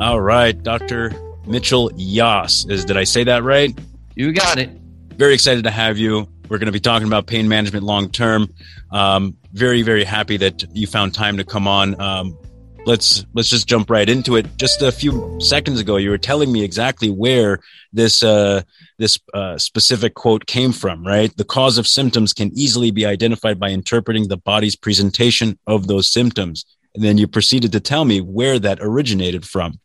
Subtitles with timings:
[0.00, 1.12] All right, Dr.
[1.46, 2.64] Mitchell Yass.
[2.70, 3.78] Is did I say that right?
[4.16, 4.70] You got it.
[5.16, 6.26] Very excited to have you.
[6.48, 8.48] We're going to be talking about pain management long term.
[8.90, 12.00] Um, very, very happy that you found time to come on.
[12.00, 12.38] Um,
[12.86, 14.46] let's let's just jump right into it.
[14.56, 17.60] Just a few seconds ago, you were telling me exactly where
[17.92, 18.62] this uh,
[18.96, 21.06] this uh, specific quote came from.
[21.06, 25.88] Right, the cause of symptoms can easily be identified by interpreting the body's presentation of
[25.88, 26.64] those symptoms.
[26.94, 29.78] And then you proceeded to tell me where that originated from.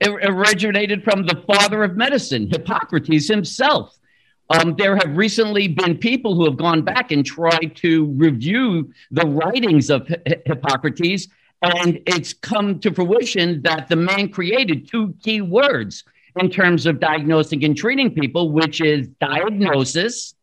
[0.00, 3.96] It originated from the father of medicine, Hippocrates himself.
[4.50, 9.26] Um, there have recently been people who have gone back and tried to review the
[9.26, 10.06] writings of
[10.44, 11.28] Hippocrates
[11.64, 16.04] and it's come to fruition that the man created two key words
[16.38, 20.34] in terms of diagnosing and treating people, which is diagnosis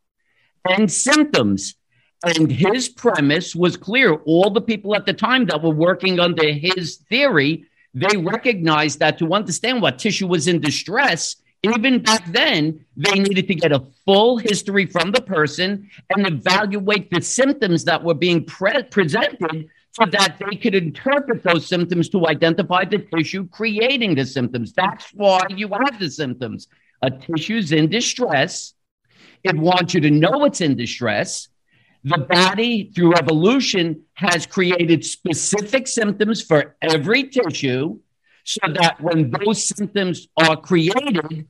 [0.68, 1.76] and symptoms.
[2.24, 4.14] And his premise was clear.
[4.26, 9.18] All the people at the time that were working under his theory, they recognized that
[9.20, 13.84] to understand what tissue was in distress, even back then, they needed to get a
[14.06, 20.06] full history from the person and evaluate the symptoms that were being pre- presented so
[20.12, 24.74] that they could interpret those symptoms to identify the tissue creating the symptoms.
[24.74, 26.68] That's why you have the symptoms.
[27.04, 28.74] A tissue's in distress.
[29.44, 31.50] It wants you to know it's in distress.
[32.04, 38.00] The body, through evolution, has created specific symptoms for every tissue
[38.44, 41.48] so that when those symptoms are created,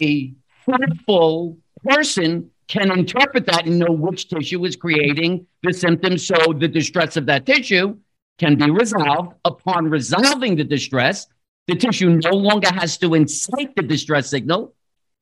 [0.00, 6.52] a fruitful person can interpret that and know which tissue is creating the symptoms so
[6.52, 7.96] the distress of that tissue
[8.38, 9.34] can be resolved.
[9.44, 11.26] Upon resolving the distress,
[11.66, 14.74] the tissue no longer has to incite the distress signal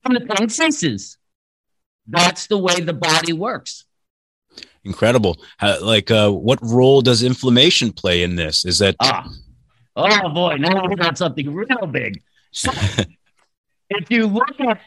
[0.04, 1.18] and the pain ceases.
[2.06, 3.85] That's the way the body works.
[4.86, 5.36] Incredible.
[5.60, 8.64] Uh, like, uh, what role does inflammation play in this?
[8.64, 8.94] Is that.
[9.00, 9.28] Ah.
[9.96, 10.56] Oh, boy.
[10.56, 12.22] Now we got something real big.
[12.52, 12.70] So,
[13.90, 14.80] if you look at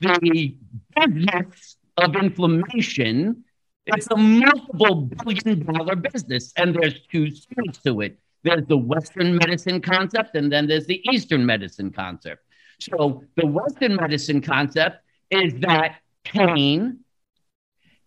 [0.00, 0.56] the
[0.94, 3.44] business of inflammation,
[3.86, 6.52] it's a multiple billion dollar business.
[6.56, 11.00] And there's two sides to it there's the Western medicine concept, and then there's the
[11.10, 12.42] Eastern medicine concept.
[12.80, 17.00] So, the Western medicine concept is that pain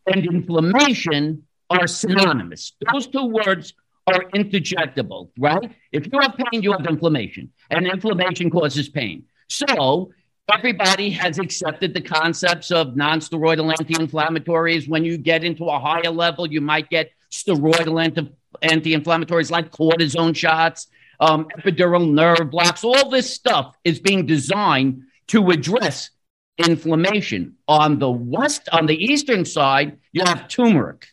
[0.07, 2.73] and inflammation are synonymous.
[2.91, 3.73] Those two words
[4.07, 5.71] are interjectable, right?
[5.91, 9.25] If you have pain, you have inflammation, and inflammation causes pain.
[9.47, 10.11] So,
[10.53, 14.87] everybody has accepted the concepts of non-steroidal anti-inflammatories.
[14.87, 18.31] When you get into a higher level, you might get steroidal anti-
[18.61, 20.87] anti-inflammatories like cortisone shots,
[21.19, 22.83] um, epidural nerve blocks.
[22.83, 26.09] All this stuff is being designed to address
[26.57, 27.55] inflammation.
[27.67, 31.07] On the west, on the eastern side, you have turmeric,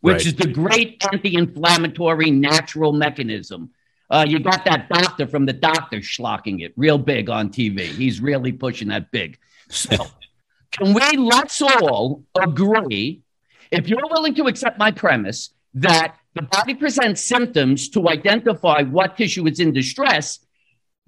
[0.00, 0.26] which right.
[0.26, 3.70] is the great anti-inflammatory natural mechanism.
[4.10, 7.80] Uh, you got that doctor from the doctor schlocking it real big on TV.
[7.80, 9.38] He's really pushing that big.
[9.68, 9.96] So,
[10.72, 13.22] can we let's all agree,
[13.70, 19.16] if you're willing to accept my premise, that the body presents symptoms to identify what
[19.16, 20.40] tissue is in distress,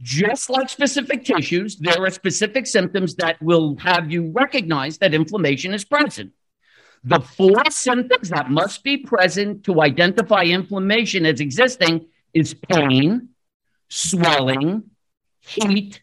[0.02, 5.72] just like specific tissues, there are specific symptoms that will have you recognize that inflammation
[5.72, 6.32] is present.
[7.04, 13.30] The four symptoms that must be present to identify inflammation as existing is pain,
[13.88, 14.84] swelling,
[15.41, 16.02] heat,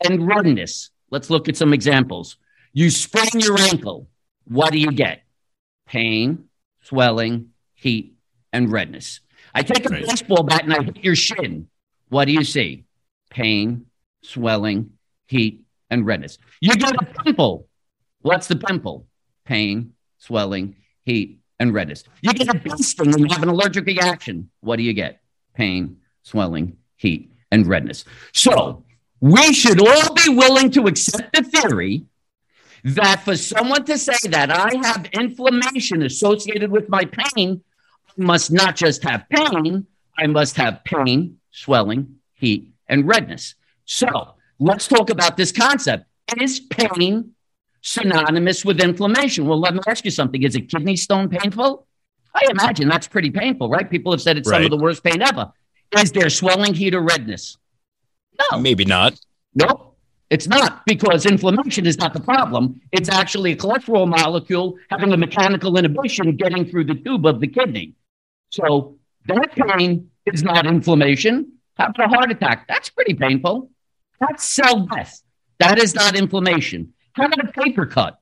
[0.00, 0.90] and redness.
[1.10, 2.36] Let's look at some examples.
[2.72, 4.08] You sprain your ankle.
[4.44, 5.22] What do you get?
[5.86, 6.44] Pain,
[6.82, 8.14] swelling, heat,
[8.52, 9.20] and redness.
[9.54, 11.68] I take a baseball bat and I hit your shin.
[12.08, 12.84] What do you see?
[13.30, 13.86] Pain,
[14.22, 14.90] swelling,
[15.26, 16.38] heat, and redness.
[16.60, 17.68] You get a pimple.
[18.22, 19.06] What's the pimple?
[19.44, 22.04] Pain, swelling, heat, and redness.
[22.20, 24.50] You get a bee and you have an allergic reaction.
[24.60, 25.20] What do you get?
[25.54, 28.04] pain, swelling, heat, and redness.
[28.32, 28.84] So
[29.20, 32.06] we should all be willing to accept the theory
[32.82, 37.62] that for someone to say that I have inflammation associated with my pain,
[38.08, 39.86] I must not just have pain,
[40.18, 43.54] I must have pain, swelling, heat, and redness.
[43.86, 46.04] So let's talk about this concept.
[46.38, 47.32] Is pain
[47.80, 49.46] synonymous with inflammation?
[49.46, 50.42] Well, let me ask you something.
[50.42, 51.86] Is a kidney stone painful?
[52.34, 53.90] I imagine that's pretty painful, right?
[53.90, 54.58] People have said it's right.
[54.58, 55.52] some of the worst pain ever.
[55.98, 57.56] Is there swelling, heat, or redness?
[58.38, 58.58] No.
[58.58, 59.18] Maybe not.
[59.54, 59.96] Nope.
[60.30, 62.80] It's not because inflammation is not the problem.
[62.92, 67.48] It's actually a cholesterol molecule having a mechanical inhibition getting through the tube of the
[67.48, 67.94] kidney.
[68.50, 71.54] So that pain is not inflammation.
[71.80, 73.70] Having a heart attack, that's pretty painful.
[74.20, 75.22] That's cell death.
[75.60, 76.92] That is not inflammation.
[77.14, 78.20] How about a paper cut?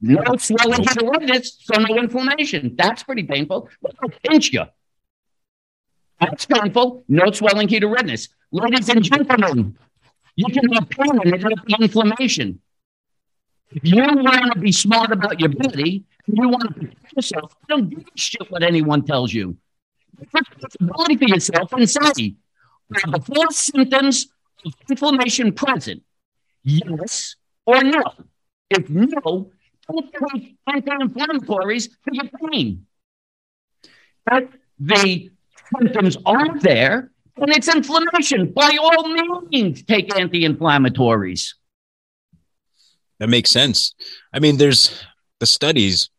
[0.00, 2.76] No swelling to the redness, so no inflammation.
[2.76, 3.68] That's pretty painful.
[3.82, 4.64] But I'll pinch you.
[6.20, 7.04] That's painful.
[7.08, 8.28] No swelling, heat, or redness.
[8.52, 9.76] Ladies and gentlemen,
[10.36, 12.60] you can have pain and it be inflammation.
[13.72, 17.88] If you want to be smart about your body you want to protect yourself, don't
[17.88, 19.56] give a shit what anyone tells you.
[20.20, 22.36] Responsibility for yourself and say,
[23.04, 24.28] are the four symptoms
[24.64, 26.02] of inflammation present?
[26.64, 27.36] Yes
[27.66, 28.02] or no?
[28.70, 29.52] If no,
[29.90, 32.86] don't take anti-inflammatories for your pain.
[34.30, 35.30] If the
[35.78, 38.52] symptoms aren't there, and it's inflammation.
[38.52, 41.54] By all means, take anti-inflammatories.
[43.18, 43.94] That makes sense.
[44.32, 45.04] I mean, there's
[45.40, 46.10] the studies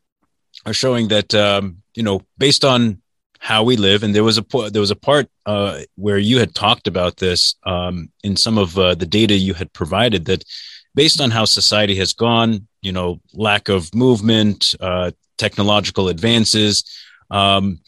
[0.65, 3.01] are showing that um, you know based on
[3.39, 6.53] how we live, and there was a there was a part uh, where you had
[6.53, 10.43] talked about this um, in some of uh, the data you had provided that
[10.93, 16.83] based on how society has gone, you know, lack of movement, uh, technological advances,
[17.31, 17.79] um,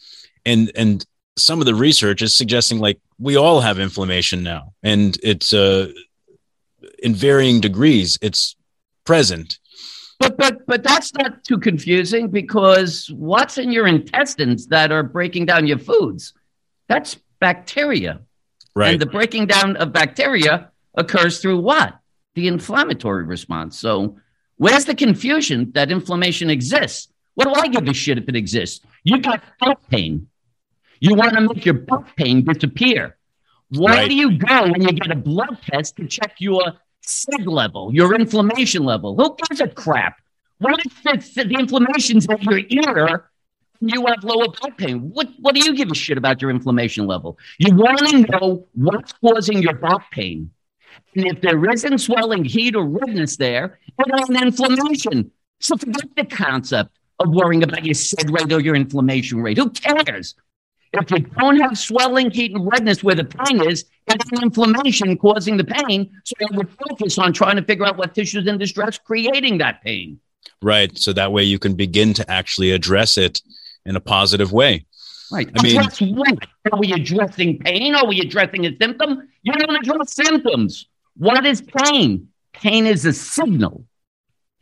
[0.46, 1.06] and and
[1.36, 5.92] some of the research is suggesting like we all have inflammation now, and it's uh,
[7.02, 8.18] in varying degrees.
[8.22, 8.56] It's
[9.04, 9.58] present.
[10.22, 15.46] But but but that's not too confusing because what's in your intestines that are breaking
[15.46, 16.32] down your foods?
[16.86, 18.20] That's bacteria.
[18.76, 18.92] Right.
[18.92, 21.98] And the breaking down of bacteria occurs through what?
[22.36, 23.76] The inflammatory response.
[23.80, 24.16] So
[24.58, 27.08] where's the confusion that inflammation exists?
[27.34, 28.86] What do I give a shit if it exists?
[29.02, 30.28] You got back pain.
[31.00, 33.16] You want to make your back pain disappear.
[33.70, 34.08] Why right.
[34.08, 38.14] do you go when you get a blood test to check your SIG level, your
[38.14, 39.16] inflammation level.
[39.16, 40.20] Who gives a crap?
[40.58, 43.30] What if it's the inflammation's at your ear
[43.82, 45.10] you have lower back pain?
[45.12, 47.38] What, what do you give a shit about your inflammation level?
[47.58, 50.50] You want to know what's causing your back pain.
[51.16, 55.30] And if there isn't swelling, heat, or redness there, it's an inflammation.
[55.60, 59.58] So forget the concept of worrying about your sed rate or your inflammation rate.
[59.58, 60.34] Who cares?
[60.92, 65.16] If you don't have swelling, heat, and redness where the pain is, it's an inflammation
[65.16, 66.10] causing the pain.
[66.24, 69.82] So I would focus on trying to figure out what tissues in distress creating that
[69.82, 70.20] pain.
[70.60, 70.96] Right.
[70.98, 73.40] So that way you can begin to actually address it
[73.86, 74.84] in a positive way.
[75.30, 75.48] Right.
[75.56, 76.46] I mean, what?
[76.70, 77.94] Are we addressing pain?
[77.94, 79.28] Are we addressing a symptom?
[79.42, 80.86] You don't address symptoms.
[81.16, 82.28] What is pain?
[82.52, 83.86] Pain is a signal.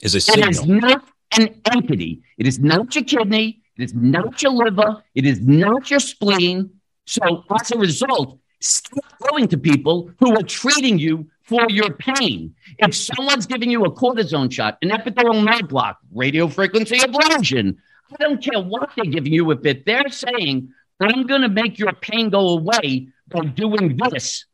[0.00, 0.48] Is a signal.
[0.48, 1.04] It is not
[1.36, 2.22] an entity.
[2.38, 3.59] It is not your kidney.
[3.80, 5.02] It is not your liver.
[5.14, 6.68] It is not your spleen.
[7.06, 12.54] So as a result, stop going to people who are treating you for your pain.
[12.76, 17.78] If someone's giving you a cortisone shot, an epidural nerve block, radio frequency ablation,
[18.12, 19.50] I don't care what they're giving you.
[19.50, 20.68] If it, they're saying,
[21.00, 24.44] I'm going to make your pain go away by doing this,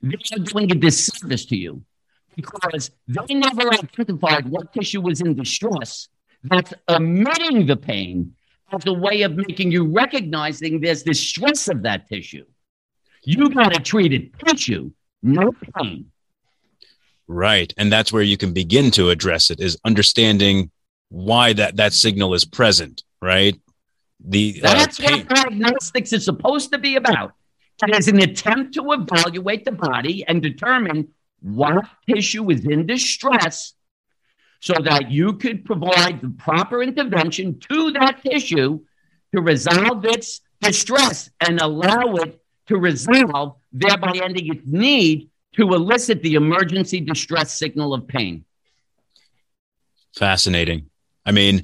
[0.00, 1.82] they're doing a disservice to you
[2.36, 6.06] because they never identified what tissue was in distress
[6.44, 8.35] that's emitting the pain
[8.72, 12.44] as a way of making you recognizing there's the stress of that tissue.
[13.24, 14.92] You got to treat it tissue,
[15.22, 16.10] no pain.
[17.28, 17.72] Right.
[17.76, 20.70] And that's where you can begin to address it is understanding
[21.08, 23.58] why that, that signal is present, right?
[24.20, 27.32] The uh, That's uh, what diagnostics is supposed to be about.
[27.82, 31.08] It is an attempt to evaluate the body and determine
[31.40, 33.74] what tissue is in distress
[34.60, 38.80] so that you could provide the proper intervention to that tissue
[39.34, 46.22] to resolve its distress and allow it to resolve, thereby ending its need to elicit
[46.22, 48.44] the emergency distress signal of pain.
[50.14, 50.90] Fascinating.
[51.24, 51.62] I mean,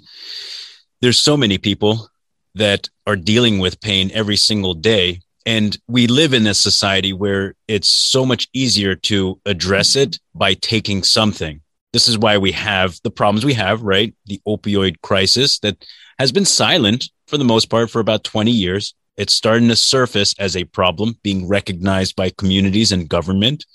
[1.01, 2.09] there's so many people
[2.55, 5.21] that are dealing with pain every single day.
[5.45, 10.55] And we live in a society where it's so much easier to address it by
[10.55, 11.62] taking something.
[11.93, 14.15] This is why we have the problems we have, right?
[14.27, 15.85] The opioid crisis that
[16.19, 18.95] has been silent for the most part for about 20 years.
[19.17, 23.67] It's starting to surface as a problem being recognized by communities and government.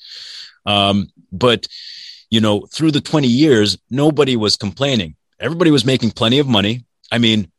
[0.66, 1.68] Um, but,
[2.32, 5.16] you know, through the 20 years, nobody was complaining.
[5.40, 6.86] Everybody was making plenty of money.
[7.12, 7.52] I mean,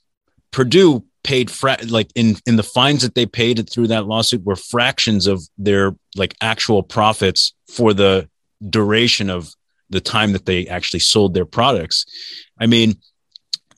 [0.51, 4.57] Purdue paid fra- like in in the fines that they paid through that lawsuit were
[4.57, 8.29] fractions of their like actual profits for the
[8.71, 9.55] duration of
[9.91, 12.05] the time that they actually sold their products.
[12.61, 12.97] I mean,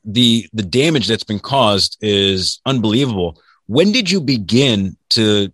[0.04, 3.40] the the damage that's been caused is unbelievable.
[3.66, 5.52] When did you begin to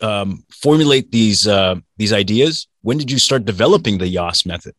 [0.00, 2.66] um, formulate these uh, these ideas?
[2.82, 4.74] When did you start developing the Yass method?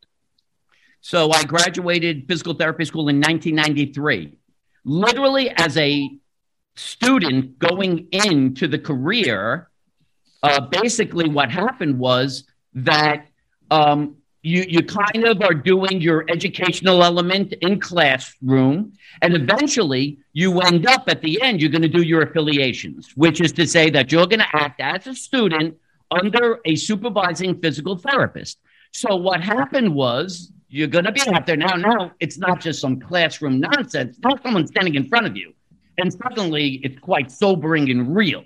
[1.02, 4.38] So I graduated physical therapy school in 1993.
[4.86, 6.10] Literally, as a
[6.76, 9.70] student going into the career,
[10.42, 13.28] uh, basically what happened was that
[13.70, 18.94] um, you, you kind of are doing your educational element in classroom.
[19.22, 23.40] And eventually you end up at the end, you're going to do your affiliations, which
[23.40, 25.78] is to say that you're going to act as a student
[26.12, 28.60] under a supervising physical therapist.
[28.92, 31.76] So what happened was you're going to be out there now.
[31.76, 34.20] Now it's not just some classroom nonsense.
[34.22, 35.54] Now someone standing in front of you,
[35.98, 38.44] and suddenly it's quite sobering and real.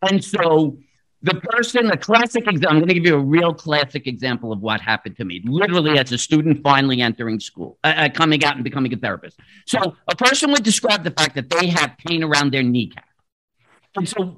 [0.00, 0.78] And so
[1.24, 4.60] the person, a classic example, I'm going to give you a real classic example of
[4.60, 8.56] what happened to me, literally as a student finally entering school, uh, uh, coming out
[8.56, 9.40] and becoming a therapist.
[9.64, 13.06] So a person would describe the fact that they have pain around their kneecap.
[13.96, 14.36] And so,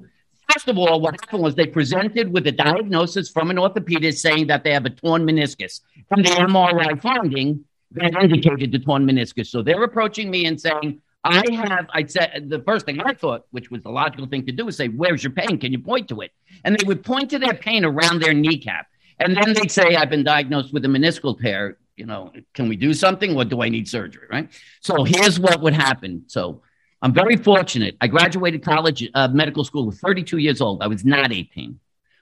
[0.49, 4.47] first of all, what happened was they presented with a diagnosis from an orthopedist saying
[4.47, 5.81] that they have a torn meniscus.
[6.07, 9.47] From the MRI finding, that indicated the torn meniscus.
[9.47, 13.45] So they're approaching me and saying, I have, I said, the first thing I thought,
[13.51, 15.57] which was the logical thing to do, is say, Where's your pain?
[15.57, 16.31] Can you point to it?
[16.63, 18.87] And they would point to their pain around their kneecap.
[19.19, 21.77] And then they'd say, I've been diagnosed with a meniscal tear.
[21.95, 24.27] You know, can we do something or do I need surgery?
[24.29, 24.49] Right.
[24.81, 26.23] So here's what would happen.
[26.27, 26.61] So
[27.01, 27.97] I'm very fortunate.
[28.01, 30.83] I graduated college, uh, medical school with 32 years old.
[30.83, 31.79] I was not 18.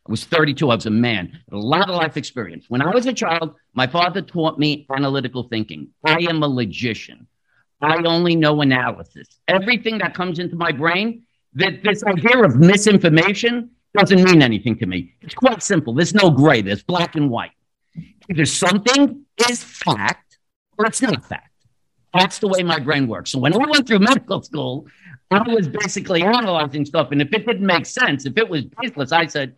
[0.08, 0.70] I was 32.
[0.70, 2.66] I was a man, a lot of life experience.
[2.70, 5.90] When I was a child, my father taught me analytical thinking.
[6.06, 7.28] I am a logician.
[7.86, 9.28] I only know analysis.
[9.48, 11.24] Everything that comes into my brain,
[11.54, 15.14] that this idea of misinformation doesn't mean anything to me.
[15.22, 15.94] It's quite simple.
[15.94, 16.62] There's no gray.
[16.62, 17.52] There's black and white.
[18.30, 20.40] Either something is fact
[20.78, 21.52] or it's not fact.
[22.14, 23.32] That's the way my brain works.
[23.32, 24.88] So when I went through medical school,
[25.32, 27.10] I was basically analyzing stuff.
[27.12, 29.56] And if it didn't make sense, if it was baseless, I said,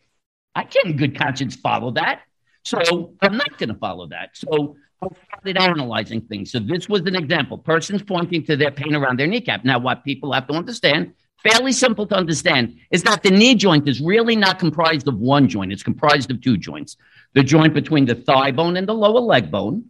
[0.55, 2.21] I can't in good conscience follow that.
[2.63, 4.31] So I'm not going to follow that.
[4.33, 6.51] So I started analyzing things.
[6.51, 7.57] So this was an example.
[7.57, 9.63] Persons pointing to their pain around their kneecap.
[9.63, 11.13] Now, what people have to understand,
[11.43, 15.47] fairly simple to understand, is that the knee joint is really not comprised of one
[15.47, 15.71] joint.
[15.71, 16.97] It's comprised of two joints.
[17.33, 19.85] The joint between the thigh bone and the lower leg bone,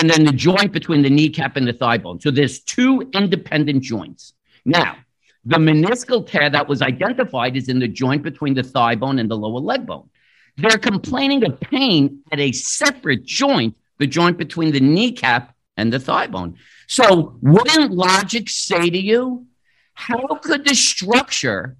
[0.00, 2.20] and then the joint between the kneecap and the thigh bone.
[2.20, 4.34] So there's two independent joints.
[4.64, 4.96] Now,
[5.44, 9.28] the meniscal tear that was identified is in the joint between the thigh bone and
[9.28, 10.08] the lower leg bone.
[10.56, 16.00] They're complaining of pain at a separate joint the joint between the kneecap and the
[16.00, 16.56] thigh bone.
[16.88, 19.46] So, wouldn't logic say to you,
[19.94, 21.76] how could the structure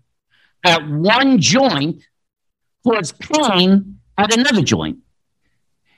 [0.64, 2.02] at one joint
[2.86, 4.98] cause pain at another joint?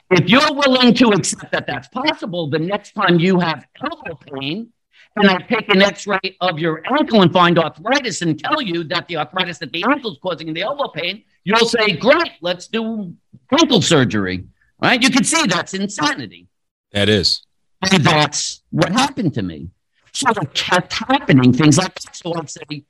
[0.09, 4.69] If you're willing to accept that that's possible, the next time you have elbow pain,
[5.15, 9.07] and I take an x-ray of your ankle and find arthritis and tell you that
[9.07, 13.13] the arthritis at the ankle is causing the elbow pain, you'll say, great, let's do
[13.51, 14.45] ankle surgery.
[14.83, 15.01] Right?
[15.01, 16.47] You can see that's insanity.
[16.91, 17.45] That is.
[17.89, 19.69] And that's what happened to me.
[20.11, 22.15] So it kept happening, things like that.
[22.15, 22.83] So I'd say,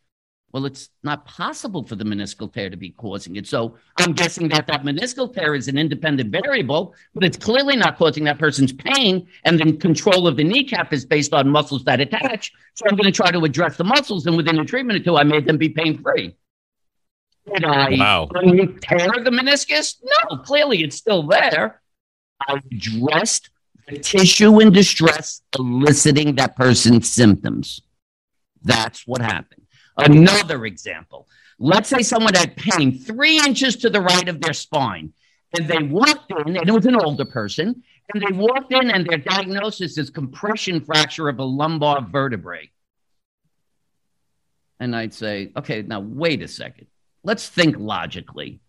[0.52, 3.46] well, it's not possible for the meniscal tear to be causing it.
[3.46, 7.98] So I'm guessing that that meniscal tear is an independent variable, but it's clearly not
[7.98, 9.28] causing that person's pain.
[9.46, 12.52] And then control of the kneecap is based on muscles that attach.
[12.74, 14.26] So I'm going to try to address the muscles.
[14.26, 16.36] And within a treatment or two, I made them be pain free.
[17.54, 18.30] Did I wow.
[18.82, 19.98] tear the meniscus?
[20.04, 21.82] No, clearly it's still there.
[22.48, 23.50] I addressed
[23.88, 27.82] the tissue in distress, eliciting that person's symptoms.
[28.64, 29.66] That's what happened.
[29.98, 31.28] Another example.
[31.60, 35.14] Let's say someone had pain three inches to the right of their spine,
[35.56, 37.84] and they walked in, and it was an older person,
[38.14, 42.70] and they walked in, and their diagnosis is compression fracture of a lumbar vertebrae.
[44.80, 46.88] And I'd say, okay, now wait a second.
[47.24, 48.60] Let's think logically.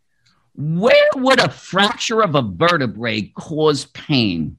[0.54, 4.58] Where would a fracture of a vertebrae cause pain?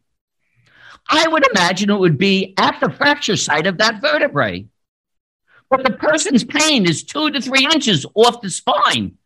[1.07, 4.67] I would imagine it would be at the fracture site of that vertebrae.
[5.69, 9.17] But the person's pain is two to three inches off the spine.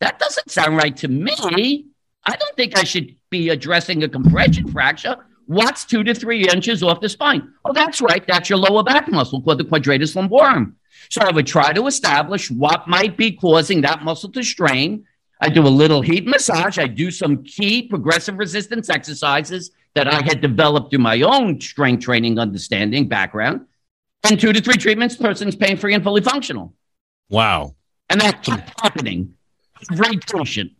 [0.00, 1.86] That doesn't sound right to me.
[2.24, 5.16] I don't think I should be addressing a compression fracture.
[5.46, 7.52] What's two to three inches off the spine?
[7.64, 8.24] Oh, that's right.
[8.26, 10.74] That's your lower back muscle called the quadratus lumborum.
[11.10, 15.04] So I would try to establish what might be causing that muscle to strain
[15.40, 16.78] I do a little heat massage.
[16.78, 22.04] I do some key progressive resistance exercises that I had developed through my own strength
[22.04, 23.66] training understanding background.
[24.28, 26.74] And two to three treatments, person's pain free and fully functional.
[27.28, 27.74] Wow.
[28.08, 29.34] And that kept happening.
[29.90, 30.72] Very patient.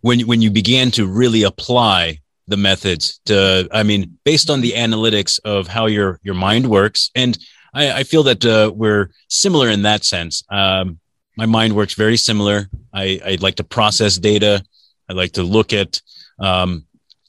[0.00, 4.72] When, when you began to really apply the methods to, I mean, based on the
[4.72, 7.10] analytics of how your, your mind works.
[7.14, 7.38] And
[7.74, 10.42] I, I feel that uh, we're similar in that sense.
[10.50, 10.98] Um,
[11.40, 12.68] my mind works very similar.
[12.92, 14.62] I, I like to process data.
[15.08, 16.02] I like to look at
[16.38, 16.84] um,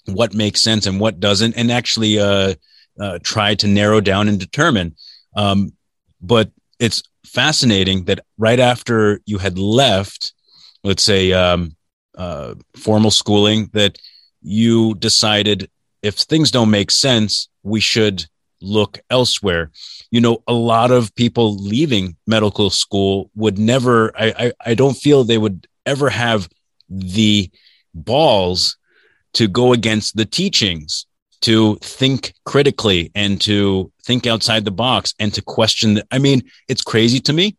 [0.06, 2.56] what makes sense and what doesn't, and actually uh,
[3.00, 4.98] uh, try to narrow down and determine.
[5.38, 5.72] Um,
[6.22, 10.34] but it's fascinating that right after you had left,
[10.84, 11.78] let's say um,
[12.18, 13.98] uh, formal schooling, that
[14.42, 15.70] you decided
[16.02, 18.26] if things don't make sense, we should
[18.60, 19.72] look elsewhere.
[20.12, 24.94] You know, a lot of people leaving medical school would never, I, I, I don't
[24.94, 26.50] feel they would ever have
[26.90, 27.50] the
[27.94, 28.78] balls
[29.34, 31.06] to go against the teachings,
[31.42, 35.96] to think critically and to think outside the box and to question.
[35.96, 37.58] The, I mean, it's crazy to me.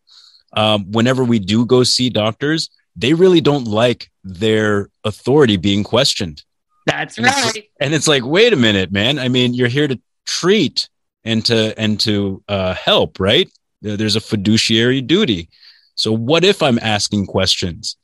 [0.52, 6.44] Um, whenever we do go see doctors, they really don't like their authority being questioned.
[6.84, 7.56] That's and right.
[7.56, 9.18] It's, and it's like, wait a minute, man.
[9.18, 10.88] I mean, you're here to treat
[11.24, 13.50] and to and to uh, help, right?
[13.80, 15.48] There's a fiduciary duty.
[15.94, 17.96] So what if I'm asking questions?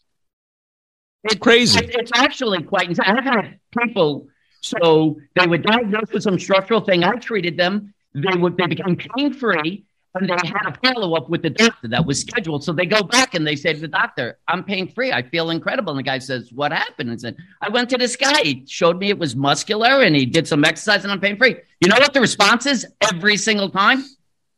[1.24, 1.80] It's crazy.
[1.82, 2.96] It's actually quite.
[3.00, 4.28] I've had people.
[4.60, 7.04] So they were diagnosed with some structural thing.
[7.04, 7.94] I treated them.
[8.14, 8.56] They would.
[8.56, 9.84] They became pain free,
[10.14, 12.64] and they had a follow up with the doctor that was scheduled.
[12.64, 15.12] So they go back and they say to the doctor, "I'm pain free.
[15.12, 18.16] I feel incredible." And the guy says, "What happened?" And said, "I went to this
[18.16, 18.42] guy.
[18.42, 21.56] He showed me it was muscular, and he did some exercise, and I'm pain free."
[21.80, 24.04] You know what the response is every single time?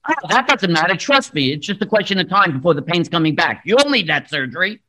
[0.08, 0.96] Oh, that doesn't matter.
[0.96, 1.52] Trust me.
[1.52, 3.62] It's just a question of time before the pain's coming back.
[3.64, 4.80] You'll need that surgery.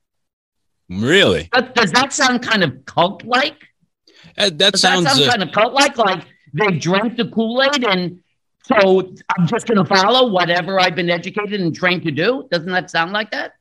[0.89, 1.49] Really?
[1.51, 3.57] But does that sound kind of cult like?
[4.37, 5.97] Uh, that sounds that sound uh, kind of cult like?
[5.97, 8.20] Like they drank the Kool Aid and
[8.63, 12.47] so I'm just going to follow whatever I've been educated and trained to do?
[12.51, 13.53] Doesn't that sound like that?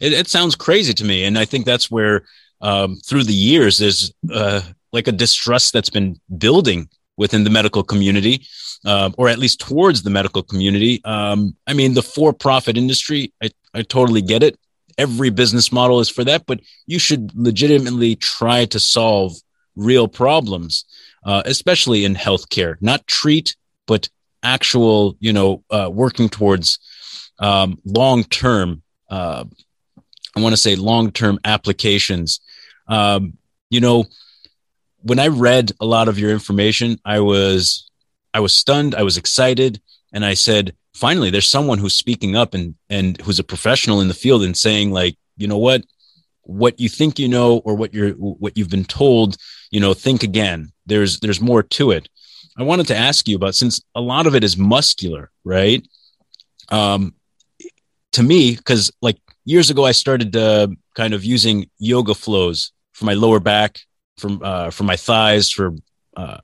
[0.00, 2.24] it, it sounds crazy to me, and I think that's where
[2.60, 4.60] um, through the years there's uh,
[4.92, 8.46] like a distrust that's been building within the medical community,
[8.84, 11.02] um, or at least towards the medical community.
[11.04, 14.58] Um, I mean, the for-profit industry, I, I totally get it.
[14.96, 19.34] Every business model is for that, but you should legitimately try to solve
[19.76, 20.84] real problems,
[21.24, 22.76] uh, especially in healthcare.
[22.80, 24.08] Not treat, but
[24.42, 26.78] actual, you know, uh, working towards
[27.38, 28.82] um, long-term.
[29.08, 29.44] Uh,
[30.36, 32.40] I want to say long-term applications.
[32.86, 33.38] Um,
[33.70, 34.06] you know,
[35.02, 37.90] when I read a lot of your information, I was
[38.32, 39.80] I was stunned, I was excited,
[40.12, 44.08] and I said, finally, there's someone who's speaking up and and who's a professional in
[44.08, 45.84] the field and saying, like, you know what,
[46.42, 49.36] what you think you know or what you're what you've been told,
[49.70, 50.72] you know, think again.
[50.86, 52.08] There's there's more to it.
[52.58, 55.86] I wanted to ask you about since a lot of it is muscular, right?
[56.68, 57.14] Um,
[58.12, 63.04] to me, because like years ago, I started uh, kind of using yoga flows for
[63.04, 63.78] my lower back,
[64.18, 65.74] from uh, for my thighs, for
[66.16, 66.38] uh,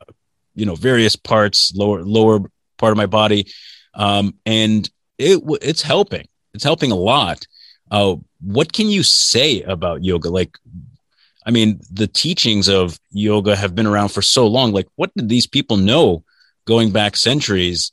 [0.54, 2.40] you know various parts, lower lower
[2.78, 3.46] part of my body,
[3.94, 4.88] um, and
[5.18, 6.26] it it's helping.
[6.54, 7.46] It's helping a lot.
[7.90, 10.30] Uh, what can you say about yoga?
[10.30, 10.58] Like,
[11.46, 14.72] I mean, the teachings of yoga have been around for so long.
[14.72, 16.24] Like, what did these people know
[16.66, 17.92] going back centuries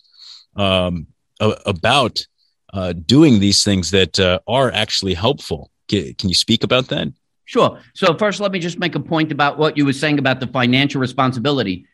[0.56, 1.06] um,
[1.39, 2.26] about
[2.74, 5.70] uh, doing these things that uh, are actually helpful?
[5.88, 7.13] Can you speak about that?
[7.46, 7.80] Sure.
[7.94, 10.48] So first, let me just make a point about what you were saying about the
[10.48, 11.86] financial responsibility.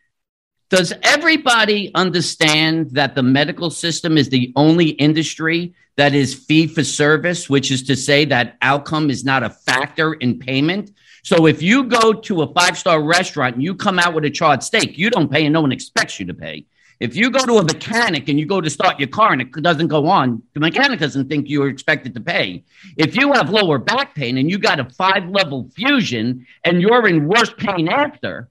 [0.70, 6.84] Does everybody understand that the medical system is the only industry that is fee for
[6.84, 10.92] service, which is to say that outcome is not a factor in payment?
[11.22, 14.30] So if you go to a five star restaurant and you come out with a
[14.30, 16.66] charred steak, you don't pay and no one expects you to pay.
[16.98, 19.50] If you go to a mechanic and you go to start your car and it
[19.52, 22.64] doesn't go on, the mechanic doesn't think you're expected to pay.
[22.96, 27.08] If you have lower back pain and you got a five level fusion and you're
[27.08, 28.50] in worse pain after,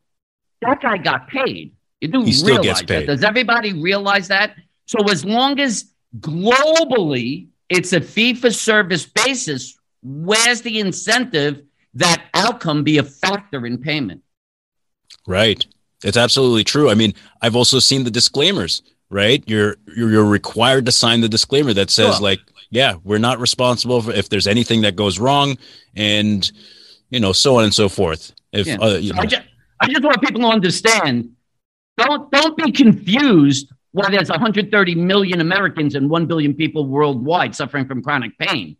[0.62, 1.74] that guy got paid.
[2.02, 3.06] You do He still realize gets that.
[3.06, 4.56] Does everybody realize that?
[4.88, 5.86] So as long as
[6.20, 11.62] globally it's a fee for service basis, where's the incentive
[11.96, 14.22] that outcome be a factor in payment?
[15.28, 15.66] Right.
[16.04, 16.90] It's absolutely true.
[16.90, 19.44] I mean, I've also seen the disclaimers, right?
[19.48, 22.24] You're you're, you're required to sign the disclaimer that says Sure.
[22.24, 25.58] like, yeah, we're not responsible for if there's anything that goes wrong
[25.96, 26.50] and
[27.10, 28.34] you know, so on and so forth.
[28.54, 28.78] If Yeah.
[28.80, 29.42] uh, you know, I just,
[29.82, 31.32] I just want people to understand.
[31.98, 37.88] Don't don't be confused why there's 130 million Americans and 1 billion people worldwide suffering
[37.88, 38.78] from chronic pain.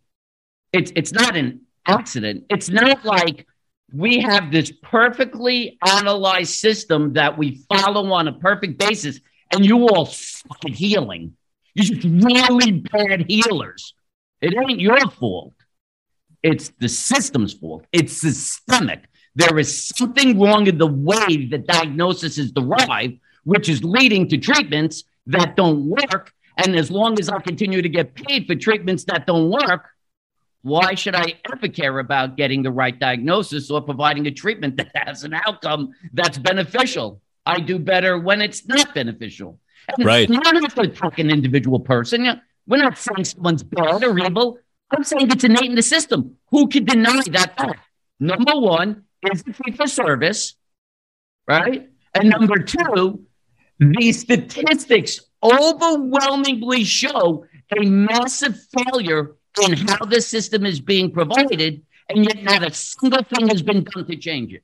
[0.72, 2.44] It's it's not an accident.
[2.50, 3.46] It's not like
[3.92, 9.20] we have this perfectly analyzed system that we follow on a perfect basis,
[9.52, 10.08] and you all
[10.66, 11.36] at healing.
[11.74, 13.94] You're just really bad healers.
[14.40, 15.54] It ain't your fault.
[16.42, 17.84] It's the system's fault.
[17.92, 19.04] It's systemic.
[19.34, 24.38] There is something wrong in the way the diagnosis is derived, which is leading to
[24.38, 26.32] treatments that don't work.
[26.56, 29.88] And as long as I continue to get paid for treatments that don't work,
[30.62, 34.90] why should I ever care about getting the right diagnosis or providing a treatment that
[34.94, 37.22] has an outcome that's beneficial?
[37.46, 39.58] I do better when it's not beneficial.
[39.96, 40.28] And Right.
[40.28, 42.40] You don't have to attack an individual person.
[42.66, 44.58] We're not saying someone's bad or evil.
[44.90, 46.36] I'm saying it's innate in the system.
[46.50, 47.80] Who can deny that fact?
[48.18, 50.54] Number one is the fee for service.
[51.48, 51.88] right?
[52.14, 53.24] And number two,
[53.78, 57.46] the statistics overwhelmingly show
[57.76, 63.22] a massive failure in how the system is being provided, and yet not a single
[63.24, 64.62] thing has been done to change it.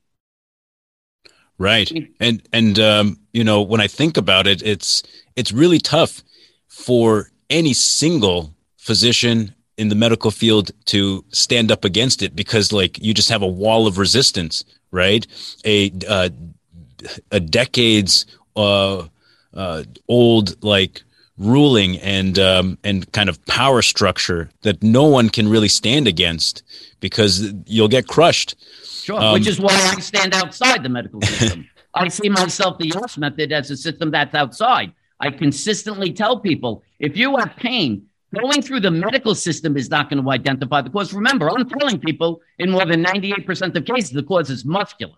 [1.57, 5.03] Right, and and um, you know when I think about it, it's
[5.35, 6.23] it's really tough
[6.67, 12.97] for any single physician in the medical field to stand up against it because like
[12.99, 15.25] you just have a wall of resistance, right?
[15.65, 16.29] A uh,
[17.31, 19.07] a decades uh,
[19.53, 21.03] uh, old like
[21.37, 26.63] ruling and um, and kind of power structure that no one can really stand against
[26.99, 28.55] because you'll get crushed.
[28.83, 31.69] Sure, um, which is why I stand outside the medical system.
[31.93, 34.93] I see myself the Yass method as a system that's outside.
[35.19, 40.09] I consistently tell people if you have pain, going through the medical system is not
[40.09, 41.13] going to identify the cause.
[41.13, 45.15] Remember, I'm telling people in more than 98% of cases the cause is muscular.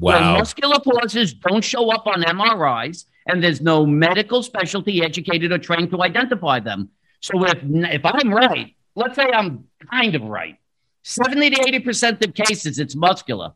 [0.00, 0.14] Wow.
[0.14, 5.58] When muscular causes don't show up on MRIs, and there's no medical specialty educated or
[5.58, 6.88] trained to identify them.
[7.20, 10.56] So if if I'm right, let's say I'm kind of right,
[11.02, 13.52] 70 to 80% of cases it's muscular.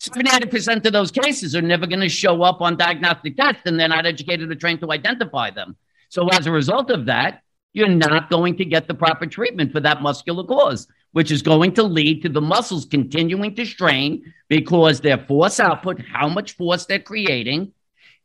[0.00, 3.62] 70 to 80% of those cases are never going to show up on diagnostic tests
[3.64, 5.76] and they're not educated or trained to identify them.
[6.08, 7.42] So as a result of that,
[7.72, 11.74] you're not going to get the proper treatment for that muscular cause, which is going
[11.74, 16.86] to lead to the muscles continuing to strain because their force output, how much force
[16.86, 17.72] they're creating,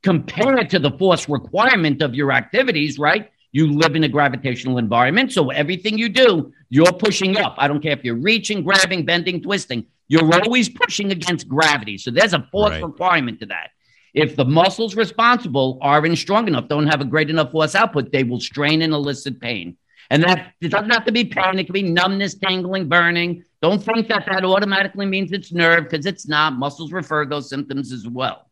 [0.03, 3.31] compared to the force requirement of your activities, right?
[3.53, 5.31] You live in a gravitational environment.
[5.31, 7.55] So everything you do, you're pushing up.
[7.57, 11.97] I don't care if you're reaching, grabbing, bending, twisting, you're always pushing against gravity.
[11.97, 12.83] So there's a force right.
[12.83, 13.69] requirement to that.
[14.13, 18.23] If the muscles responsible aren't strong enough, don't have a great enough force output, they
[18.23, 19.77] will strain and elicit pain.
[20.09, 21.57] And that it doesn't have to be pain.
[21.57, 23.43] It can be numbness, tingling, burning.
[23.61, 26.53] Don't think that that automatically means it's nerve because it's not.
[26.53, 28.49] Muscles refer those symptoms as well.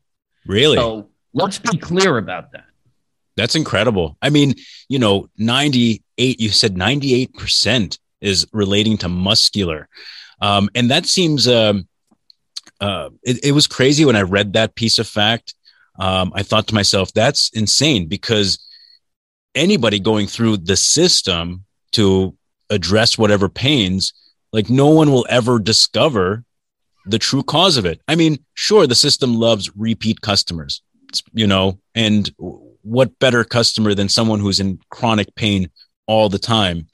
[0.47, 0.77] Really?
[0.77, 2.65] So Let's be clear about that.
[3.37, 4.17] That's incredible.
[4.21, 4.55] I mean,
[4.89, 9.87] you know, 98, you said 98% is relating to muscular.
[10.41, 11.87] Um, and that seems, um,
[12.79, 15.55] uh, it, it, was crazy when I read that piece of fact.
[15.99, 18.59] Um, I thought to myself, that's insane because
[19.55, 22.35] anybody going through the system to
[22.69, 24.13] address whatever pains,
[24.51, 26.43] like no one will ever discover
[27.05, 28.01] the true cause of it.
[28.07, 30.81] I mean, sure, the system loves repeat customers
[31.33, 32.29] you know, and
[32.83, 35.69] what better customer than someone who's in chronic pain
[36.07, 36.87] all the time?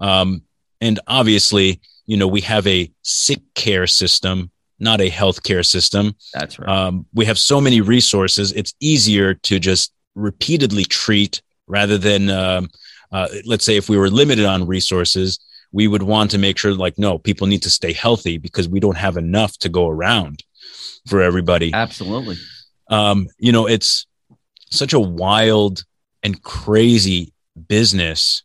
[0.00, 0.42] Um,
[0.80, 6.14] and obviously, you know, we have a sick care system, not a healthcare system.
[6.34, 6.68] That's right.
[6.68, 8.52] Um, we have so many resources.
[8.52, 12.68] It's easier to just repeatedly treat rather than, um,
[13.12, 15.38] uh, let's say, if we were limited on resources,
[15.72, 18.80] we would want to make sure, like, no, people need to stay healthy because we
[18.80, 20.42] don't have enough to go around
[21.06, 21.72] for everybody.
[21.72, 22.36] Absolutely
[22.90, 24.06] um, you know, it's
[24.70, 25.84] such a wild
[26.22, 27.32] and crazy
[27.68, 28.42] business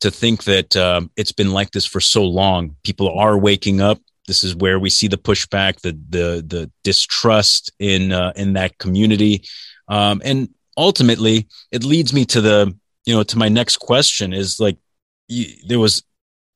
[0.00, 2.76] to think that um, it's been like this for so long.
[2.84, 3.98] People are waking up.
[4.26, 8.78] This is where we see the pushback, the the the distrust in uh, in that
[8.78, 9.42] community,
[9.88, 12.74] um, and ultimately, it leads me to the
[13.04, 14.78] you know to my next question is like
[15.28, 16.02] you, there was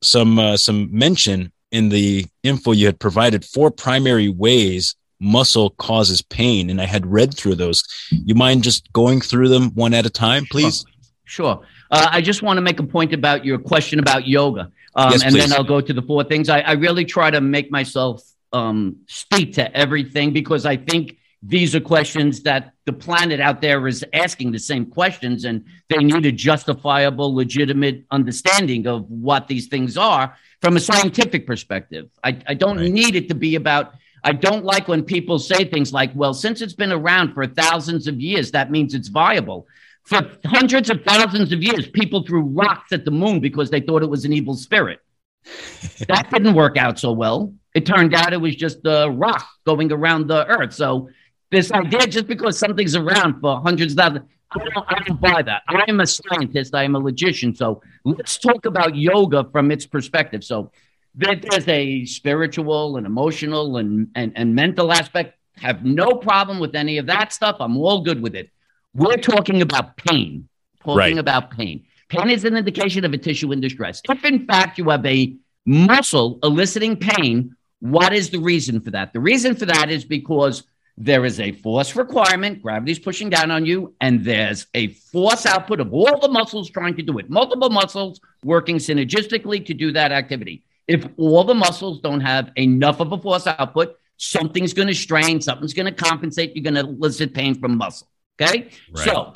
[0.02, 6.22] some uh, some mention in the info you had provided four primary ways muscle causes
[6.22, 6.70] pain.
[6.70, 7.84] And I had read through those.
[8.10, 10.84] You mind just going through them one at a time, please?
[11.24, 11.62] Sure.
[11.90, 14.70] Uh, I just want to make a point about your question about yoga.
[14.96, 16.48] Um, yes, and then I'll go to the four things.
[16.48, 18.22] I, I really try to make myself
[18.52, 23.86] um, speak to everything because I think these are questions that the planet out there
[23.86, 29.66] is asking the same questions and they need a justifiable, legitimate understanding of what these
[29.66, 32.08] things are from a scientific perspective.
[32.22, 32.90] I, I don't right.
[32.90, 33.94] need it to be about
[34.24, 38.08] I don't like when people say things like, well, since it's been around for thousands
[38.08, 39.66] of years, that means it's viable.
[40.04, 44.02] For hundreds of thousands of years, people threw rocks at the moon because they thought
[44.02, 45.00] it was an evil spirit.
[46.08, 47.52] that didn't work out so well.
[47.74, 50.72] It turned out it was just a rock going around the earth.
[50.72, 51.10] So,
[51.50, 55.42] this idea just because something's around for hundreds of thousands, I don't, I don't buy
[55.42, 55.62] that.
[55.68, 57.54] I am a scientist, I am a logician.
[57.54, 60.44] So, let's talk about yoga from its perspective.
[60.44, 60.70] So,
[61.14, 65.38] there's a spiritual and emotional and, and, and mental aspect.
[65.56, 67.56] Have no problem with any of that stuff.
[67.60, 68.50] I'm all good with it.
[68.94, 70.48] We're talking about pain.
[70.80, 71.18] Talking right.
[71.18, 71.84] about pain.
[72.08, 74.02] Pain is an indication of a tissue in distress.
[74.08, 79.12] If in fact you have a muscle eliciting pain, what is the reason for that?
[79.12, 80.64] The reason for that is because
[80.96, 85.80] there is a force requirement, gravity's pushing down on you, and there's a force output
[85.80, 90.12] of all the muscles trying to do it, multiple muscles working synergistically to do that
[90.12, 90.62] activity.
[90.86, 95.40] If all the muscles don't have enough of a force output something's going to strain,
[95.40, 96.54] something's going to compensate.
[96.54, 98.08] You're going to elicit pain from muscle.
[98.40, 98.70] Okay.
[98.92, 99.04] Right.
[99.04, 99.34] So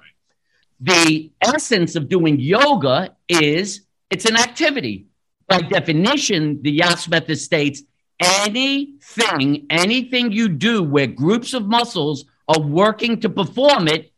[0.80, 5.06] the essence of doing yoga is it's an activity.
[5.46, 7.82] By definition, the Yass method states
[8.20, 14.12] anything, anything you do where groups of muscles are working to perform it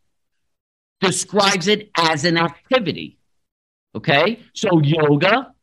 [1.00, 3.18] describes it as an activity.
[3.94, 4.40] Okay.
[4.54, 5.54] So yoga,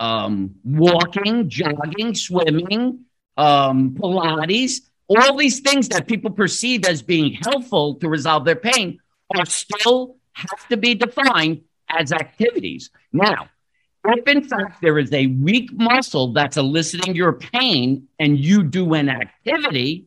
[0.00, 3.04] um, walking, jogging, swimming,
[3.36, 8.98] um, Pilates, all these things that people perceive as being helpful to resolve their pain
[9.36, 12.90] are still have to be defined as activities.
[13.12, 13.48] Now,
[14.04, 18.94] if in fact there is a weak muscle that's eliciting your pain and you do
[18.94, 20.06] an activity,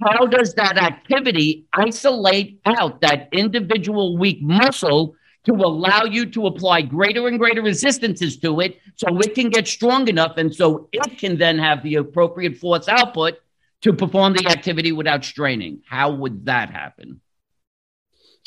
[0.00, 6.82] how does that activity isolate out that individual weak muscle to allow you to apply
[6.82, 11.18] greater and greater resistances to it so it can get strong enough and so it
[11.18, 13.38] can then have the appropriate force output
[13.82, 15.82] to perform the activity without straining.
[15.86, 17.20] How would that happen?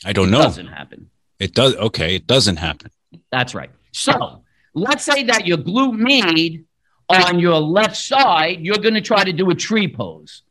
[0.06, 0.40] I don't it know.
[0.40, 1.10] It doesn't happen.
[1.40, 1.76] It does.
[1.76, 2.16] Okay.
[2.16, 2.92] It doesn't happen.
[3.32, 3.70] That's right.
[3.92, 6.66] So let's say that your glute med
[7.10, 10.44] on your left side, you're going to try to do a tree pose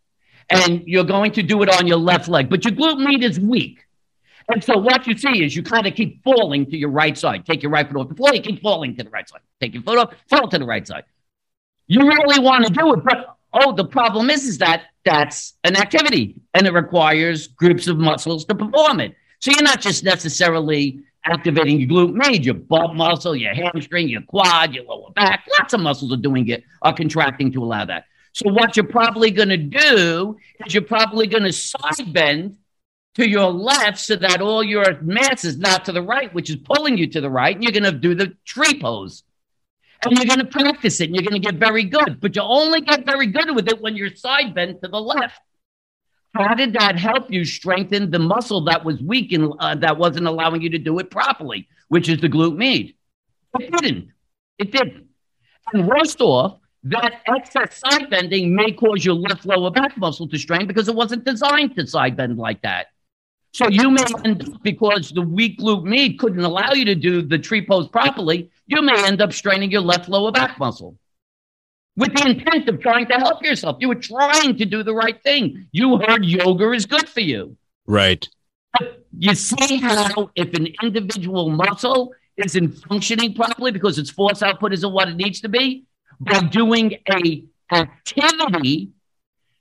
[0.51, 3.41] and you're going to do it on your left leg, but your glute med is
[3.41, 3.84] weak.
[4.49, 7.47] And so what you see is you kind of keep falling to your right side.
[7.47, 9.41] Take your right foot off the floor, you keep falling to the right side.
[9.61, 11.05] Take your foot off, fall to the right side.
[11.87, 15.77] You really want to do it, but oh, the problem is, is that that's an
[15.77, 19.15] activity and it requires groups of muscles to perform it.
[19.41, 24.23] So you're not just necessarily activating your glute med, your bump muscle, your hamstring, your
[24.23, 25.47] quad, your lower back.
[25.59, 28.05] Lots of muscles are doing it, are contracting to allow that.
[28.33, 32.57] So what you're probably going to do is you're probably going to side bend
[33.15, 36.57] to your left so that all your mass is not to the right, which is
[36.57, 37.55] pulling you to the right.
[37.55, 39.23] And you're going to do the tree pose.
[40.05, 42.21] And you're going to practice it and you're going to get very good.
[42.21, 45.41] But you only get very good with it when you're side bent to the left.
[46.35, 50.27] How did that help you strengthen the muscle that was weak and uh, that wasn't
[50.27, 52.93] allowing you to do it properly, which is the glute med?
[53.61, 54.09] It didn't.
[54.59, 55.07] It didn't.
[55.73, 60.39] And worst off, that excess side bending may cause your left lower back muscle to
[60.39, 62.89] strain because it wasn't designed to side bend like that.
[63.55, 67.23] So you may end up, because the weak glute med couldn't allow you to do
[67.23, 70.99] the tree pose properly, you may end up straining your left lower back muscle
[71.97, 73.77] with the intent of trying to help yourself.
[73.79, 75.69] You were trying to do the right thing.
[75.71, 77.57] You heard yoga is good for you.
[77.87, 78.29] Right.
[78.77, 84.73] But you see how if an individual muscle isn't functioning properly because its force output
[84.73, 85.85] isn't what it needs to be,
[86.19, 88.91] by doing a activity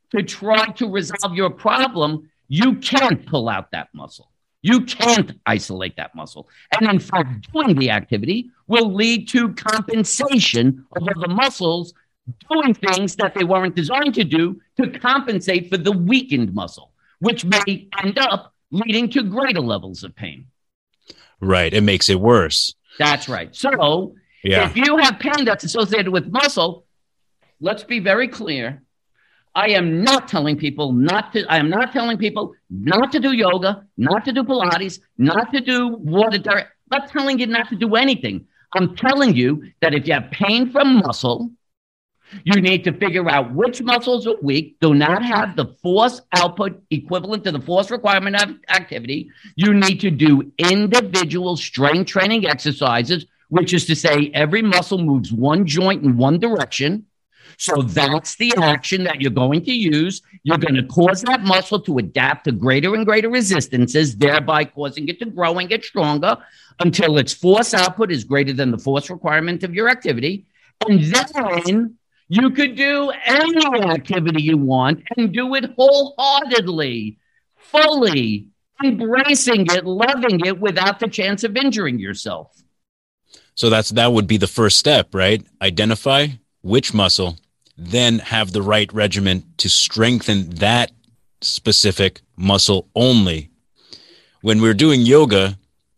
[0.10, 4.30] to try to resolve your problem, you can't pull out that muscle.
[4.62, 6.48] You can't isolate that muscle.
[6.72, 11.94] And in fact, doing the activity will lead to compensation of the muscles
[12.50, 17.44] doing things that they weren't designed to do to compensate for the weakened muscle, which
[17.44, 20.48] may end up leading to greater levels of pain.
[21.42, 21.74] Right.
[21.74, 22.74] It makes it worse.
[22.98, 23.54] That's right.
[23.54, 24.70] So yeah.
[24.70, 26.86] if you have pain that's associated with muscle,
[27.60, 28.82] let's be very clear
[29.56, 33.34] I am not telling people not to, I am not telling people not to do
[33.34, 37.76] yoga, not to do Pilates, not to do water I'm not telling you not to
[37.76, 38.48] do anything.
[38.76, 41.52] I'm telling you that if you have pain from muscle,
[42.44, 46.82] you need to figure out which muscles are weak, do not have the force output
[46.89, 49.30] equivalent to the force requirement of activity.
[49.56, 55.32] You need to do individual strength training exercises, which is to say, every muscle moves
[55.32, 57.06] one joint in one direction
[57.58, 60.22] so that's the action that you're going to use.
[60.44, 65.08] You're going to cause that muscle to adapt to greater and greater resistances, thereby causing
[65.08, 66.38] it to grow and get stronger
[66.80, 70.46] until its force output is greater than the force requirement of your activity.
[70.88, 77.18] And then you could do any activity you want and do it wholeheartedly,
[77.58, 78.48] fully,
[78.84, 82.52] embracing it, loving it without the chance of injuring yourself.
[83.56, 85.46] So that's that would be the first step, right?
[85.62, 86.28] Identify
[86.62, 87.38] which muscle
[87.78, 90.92] then have the right regimen to strengthen that
[91.42, 93.50] specific muscle only.
[94.42, 95.58] When we're doing yoga,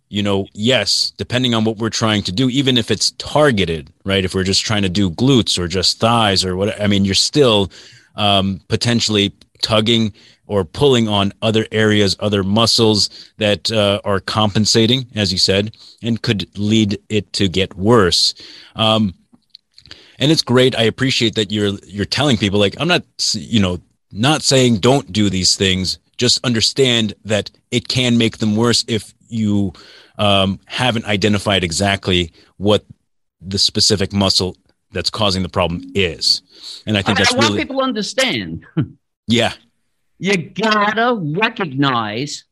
[0.10, 4.24] you know, yes, depending on what we're trying to do, even if it's targeted, right?
[4.24, 7.16] If we're just trying to do glutes or just thighs or what, I mean, you're
[7.16, 7.72] still
[8.16, 10.14] um, potentially tugging
[10.48, 16.22] or pulling on other areas, other muscles that uh, are compensating, as you said, and
[16.22, 18.36] could lead it to get worse.
[18.76, 19.16] Um,
[20.20, 20.76] and it's great.
[20.76, 23.80] I appreciate that you're you're telling people like I'm not you know
[24.12, 26.00] not saying don't do these things.
[26.18, 29.74] Just understand that it can make them worse if you
[30.18, 32.86] um, haven't identified exactly what
[33.42, 34.56] the specific muscle
[34.92, 36.42] that's causing the problem is.
[36.88, 38.66] And I think I, that's I want really people to understand.
[39.28, 39.54] yeah.
[40.20, 42.46] You gotta recognize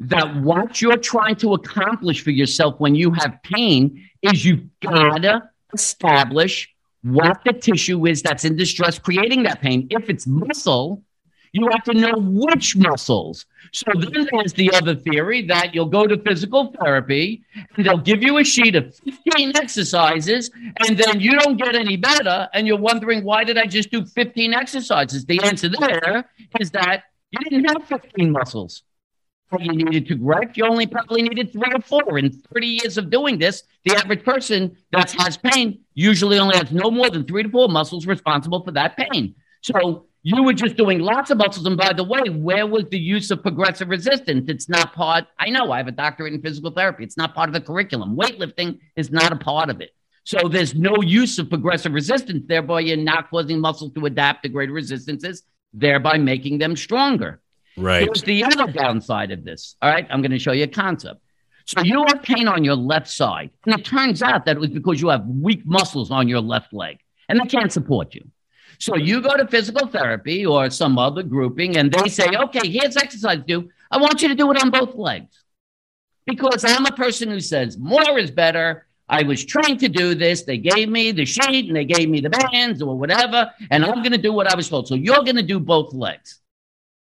[0.00, 5.48] that what you're trying to accomplish for yourself when you have pain is you gotta
[5.72, 6.75] establish
[7.06, 9.86] what the tissue is that's in distress creating that pain.
[9.90, 11.02] If it's muscle,
[11.52, 13.46] you have to know which muscles.
[13.72, 17.42] So then there's the other theory that you'll go to physical therapy
[17.76, 21.96] and they'll give you a sheet of 15 exercises and then you don't get any
[21.96, 25.24] better and you're wondering why did I just do 15 exercises?
[25.24, 26.28] The answer there
[26.60, 28.82] is that you didn't have 15 muscles
[29.60, 30.56] you needed to correct.
[30.56, 32.18] You only probably needed three or four.
[32.18, 36.72] In 30 years of doing this, the average person that has pain usually only has
[36.72, 39.34] no more than three to four muscles responsible for that pain.
[39.62, 41.66] So you were just doing lots of muscles.
[41.66, 44.48] And by the way, where was the use of progressive resistance?
[44.48, 47.04] It's not part, I know I have a doctorate in physical therapy.
[47.04, 48.16] It's not part of the curriculum.
[48.16, 49.90] Weightlifting is not a part of it.
[50.24, 52.42] So there's no use of progressive resistance.
[52.48, 57.40] Thereby, you're not causing muscles to adapt to greater resistances, thereby making them stronger.
[57.76, 58.04] Right.
[58.04, 59.76] Here's the other downside of this.
[59.82, 60.06] All right.
[60.10, 61.20] I'm going to show you a concept.
[61.66, 63.50] So you have pain on your left side.
[63.66, 66.72] And it turns out that it was because you have weak muscles on your left
[66.72, 68.24] leg and they can't support you.
[68.78, 72.96] So you go to physical therapy or some other grouping, and they say, okay, here's
[72.96, 73.70] exercise to do.
[73.90, 75.44] I want you to do it on both legs.
[76.26, 78.86] Because I'm a person who says more is better.
[79.08, 80.42] I was trained to do this.
[80.42, 84.02] They gave me the sheet and they gave me the bands or whatever, and I'm
[84.02, 84.88] going to do what I was told.
[84.88, 86.40] So you're going to do both legs.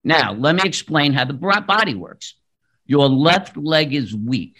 [0.04, 2.34] Now, let me explain how the body works.
[2.86, 4.56] Your left leg is weak.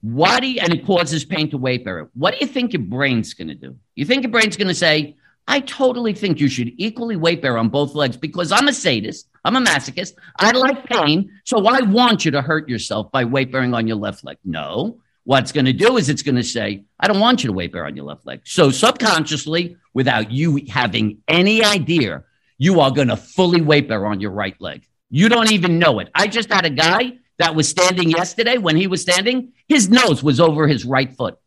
[0.00, 2.10] What do you, and it causes pain to weight bearer.
[2.14, 3.76] What do you think your brain's going to do?
[3.94, 7.58] You think your brain's going to say, I totally think you should equally weight bear
[7.58, 9.28] on both legs because I'm a sadist.
[9.44, 10.14] I'm a masochist.
[10.38, 11.30] I like pain.
[11.44, 14.38] So I want you to hurt yourself by weight bearing on your left leg.
[14.44, 15.00] No.
[15.24, 17.72] What's going to do is it's going to say, I don't want you to weight
[17.72, 18.40] bear on your left leg.
[18.44, 22.24] So subconsciously, without you having any idea,
[22.58, 24.86] you are going to fully weight bear on your right leg.
[25.10, 26.08] You don't even know it.
[26.14, 28.58] I just had a guy that was standing yesterday.
[28.58, 31.38] When he was standing, his nose was over his right foot.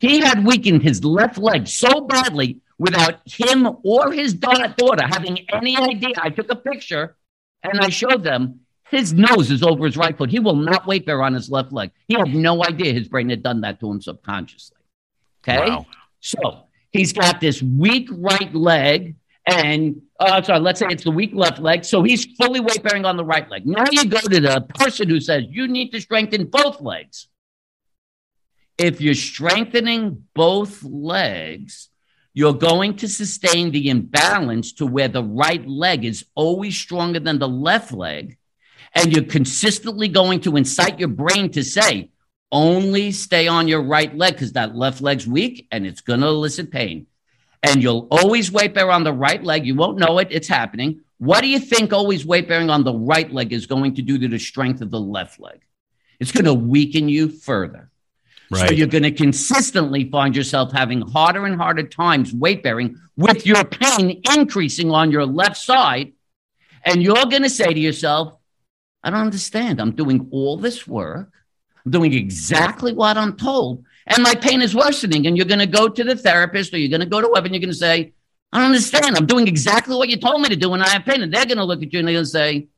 [0.00, 5.76] He had weakened his left leg so badly without him or his daughter having any
[5.76, 6.14] idea.
[6.20, 7.16] I took a picture
[7.62, 10.30] and I showed them his nose is over his right foot.
[10.30, 11.92] He will not weight bear on his left leg.
[12.08, 14.76] He had no idea his brain had done that to him subconsciously.
[15.42, 15.70] Okay.
[15.70, 15.86] Wow.
[16.20, 21.32] So he's got this weak right leg and uh, sorry, let's say it's the weak
[21.34, 21.84] left leg.
[21.84, 23.66] So he's fully weight bearing on the right leg.
[23.66, 27.26] Now you go to the person who says you need to strengthen both legs.
[28.78, 31.88] If you're strengthening both legs,
[32.34, 37.38] you're going to sustain the imbalance to where the right leg is always stronger than
[37.38, 38.38] the left leg.
[38.94, 42.10] And you're consistently going to incite your brain to say,
[42.50, 46.26] only stay on your right leg because that left leg's weak and it's going to
[46.26, 47.06] elicit pain.
[47.62, 49.66] And you'll always weight bear on the right leg.
[49.66, 51.00] You won't know it, it's happening.
[51.18, 54.18] What do you think always weight bearing on the right leg is going to do
[54.18, 55.60] to the strength of the left leg?
[56.18, 57.90] It's going to weaken you further.
[58.50, 58.68] Right.
[58.68, 63.46] So you're going to consistently find yourself having harder and harder times weight bearing with
[63.46, 66.12] your pain increasing on your left side.
[66.84, 68.36] And you're going to say to yourself,
[69.02, 69.80] I don't understand.
[69.80, 71.32] I'm doing all this work.
[71.84, 73.84] I'm doing exactly what I'm told.
[74.06, 75.26] And my pain is worsening.
[75.26, 77.44] And you're going to go to the therapist or you're going to go to web
[77.44, 78.12] and you're going to say,
[78.52, 79.16] I don't understand.
[79.16, 81.22] I'm doing exactly what you told me to do and I have pain.
[81.22, 82.68] And they're going to look at you and they're going to say,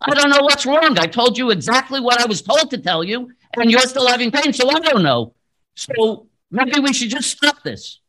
[0.00, 0.98] I don't know what's wrong.
[0.98, 4.30] I told you exactly what I was told to tell you and you're still having
[4.30, 4.52] pain.
[4.52, 5.34] So I don't know.
[5.76, 8.00] So maybe we should just stop this.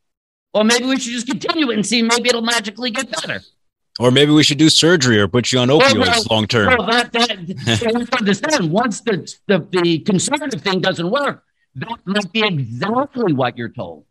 [0.54, 3.42] Or maybe we should just continue it and see maybe it'll magically get better.
[4.00, 6.68] Or maybe we should do surgery or put you on opioids well, long term.
[6.68, 11.44] Well, that, that, so understand once the, the, the conservative thing doesn't work,
[11.76, 14.06] that might be exactly what you're told.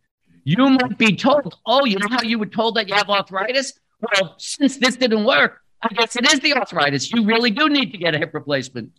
[0.45, 3.75] You might be told, oh, you know how you were told that you have arthritis?
[4.01, 7.13] Well, since this didn't work, I guess it is the arthritis.
[7.13, 8.93] You really do need to get a hip replacement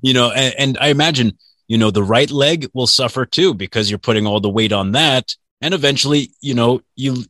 [0.00, 3.90] you know, and, and I imagine, you know, the right leg will suffer too because
[3.90, 5.34] you're putting all the weight on that.
[5.60, 7.24] And eventually, you know, you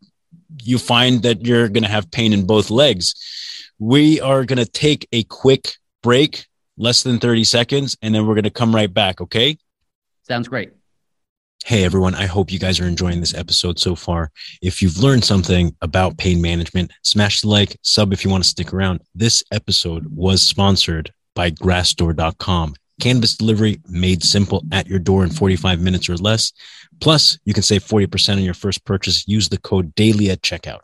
[0.62, 3.14] you find that you're going to have pain in both legs.
[3.78, 8.34] We are going to take a quick break, less than 30 seconds, and then we're
[8.34, 9.20] going to come right back.
[9.20, 9.58] Okay.
[10.32, 10.72] Sounds great.
[11.66, 14.30] Hey everyone, I hope you guys are enjoying this episode so far.
[14.62, 18.48] If you've learned something about pain management, smash the like, sub if you want to
[18.48, 19.02] stick around.
[19.14, 22.76] This episode was sponsored by grassdoor.com.
[22.98, 26.54] Cannabis delivery made simple at your door in 45 minutes or less.
[26.98, 29.28] Plus, you can save 40% on your first purchase.
[29.28, 30.80] Use the code daily at checkout.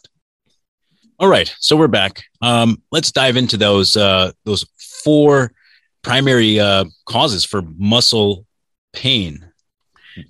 [1.19, 2.23] All right, so we're back.
[2.43, 4.67] Um, let's dive into those uh, those
[5.03, 5.53] four
[6.03, 8.45] primary uh, causes for muscle
[8.99, 9.53] pain.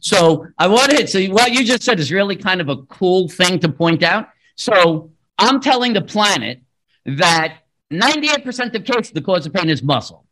[0.01, 3.59] So I wanted so what you just said is really kind of a cool thing
[3.61, 4.29] to point out.
[4.57, 6.61] So I'm telling the planet
[7.07, 7.59] that
[7.91, 10.27] 98% of cases the cause of pain is muscle.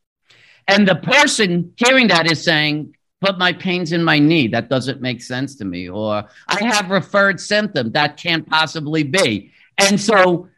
[0.68, 4.48] And the person hearing that is saying, but my pain's in my knee.
[4.48, 5.88] That doesn't make sense to me.
[5.88, 7.92] Or I have referred symptom.
[7.92, 9.52] That can't possibly be.
[9.78, 10.48] And so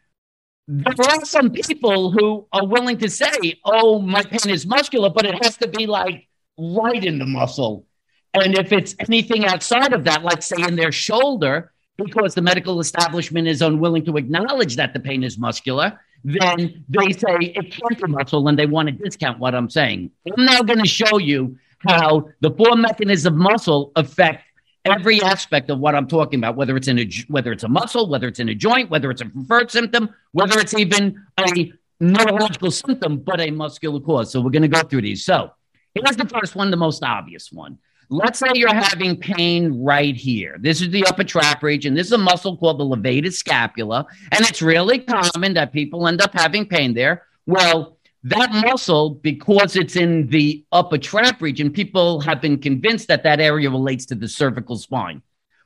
[0.67, 5.25] there are some people who are willing to say, oh, my pain is muscular, but
[5.25, 6.28] it has to be like
[6.59, 7.85] right in the muscle.
[8.33, 12.79] And if it's anything outside of that, like say in their shoulder, because the medical
[12.79, 18.01] establishment is unwilling to acknowledge that the pain is muscular, then they say it can't
[18.01, 20.11] be muscle and they want to discount what I'm saying.
[20.37, 24.43] I'm now going to show you how the four mechanisms of muscle affect
[24.85, 28.09] every aspect of what I'm talking about, whether it's in a whether it's a muscle,
[28.09, 32.71] whether it's in a joint, whether it's a referred symptom, whether it's even a neurological
[32.71, 34.31] symptom, but a muscular cause.
[34.31, 35.23] So we're going to go through these.
[35.23, 35.51] So
[35.93, 37.77] here's the first one, the most obvious one.
[38.11, 40.57] Let's say you're having pain right here.
[40.59, 41.93] This is the upper trap region.
[41.93, 46.19] This is a muscle called the levator scapula, and it's really common that people end
[46.19, 47.23] up having pain there.
[47.45, 53.23] Well, that muscle, because it's in the upper trap region, people have been convinced that
[53.23, 55.21] that area relates to the cervical spine.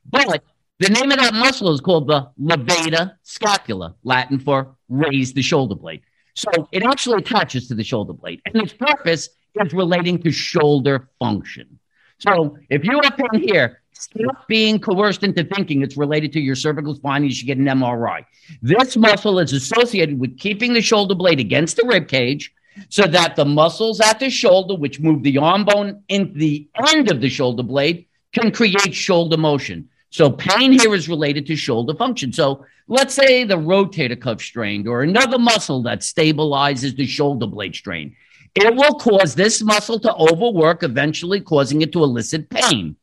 [0.09, 0.43] But
[0.79, 5.75] the name of that muscle is called the levator scapula, Latin for raise the shoulder
[5.75, 6.01] blade.
[6.35, 9.29] So it actually attaches to the shoulder blade, and its purpose
[9.61, 11.79] is relating to shoulder function.
[12.19, 16.55] So if you have pain here, stop being coerced into thinking it's related to your
[16.55, 17.23] cervical spine.
[17.23, 18.25] You should get an MRI.
[18.61, 22.53] This muscle is associated with keeping the shoulder blade against the rib cage
[22.89, 27.11] so that the muscles at the shoulder, which move the arm bone in the end
[27.11, 29.89] of the shoulder blade, can create shoulder motion.
[30.09, 32.33] So pain here is related to shoulder function.
[32.33, 37.75] So let's say the rotator cuff strained or another muscle that stabilizes the shoulder blade
[37.75, 38.15] strain.
[38.55, 42.97] It will cause this muscle to overwork, eventually causing it to elicit pain.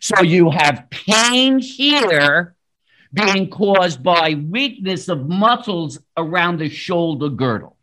[0.00, 2.54] So you have pain here
[3.12, 7.76] being caused by weakness of muscles around the shoulder girdle.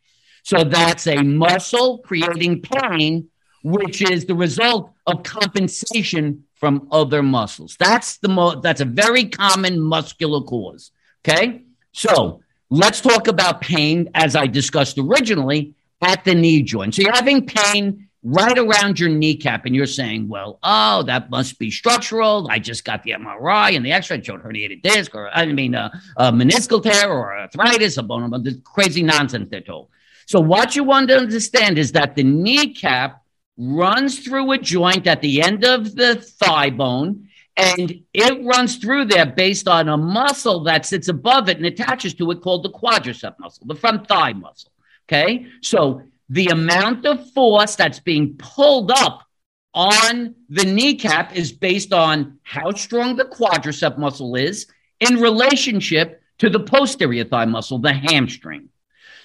[0.44, 3.30] So that's a muscle creating pain,
[3.64, 7.78] which is the result of compensation from other muscles.
[7.80, 10.92] That's the mo- that's a very common muscular cause.
[11.24, 16.96] Okay, so let's talk about pain as I discussed originally at the knee joint.
[16.96, 21.58] So you're having pain right around your kneecap, and you're saying, well, oh, that must
[21.58, 22.48] be structural.
[22.52, 25.92] I just got the MRI and the x-ray showed herniated disc, or I mean, a
[26.20, 29.90] meniscal tear or arthritis, a bone, the crazy nonsense they're told.
[30.28, 33.24] So what you want to understand is that the kneecap
[33.58, 37.28] runs through a joint at the end of the thigh bone,
[37.58, 42.14] and it runs through there based on a muscle that sits above it and attaches
[42.14, 44.71] to it called the quadricep muscle, the front thigh muscle.
[45.12, 45.48] Okay.
[45.62, 49.24] So the amount of force that's being pulled up
[49.74, 54.68] on the kneecap is based on how strong the quadricep muscle is
[55.02, 58.70] in relationship to the posterior thigh muscle, the hamstring.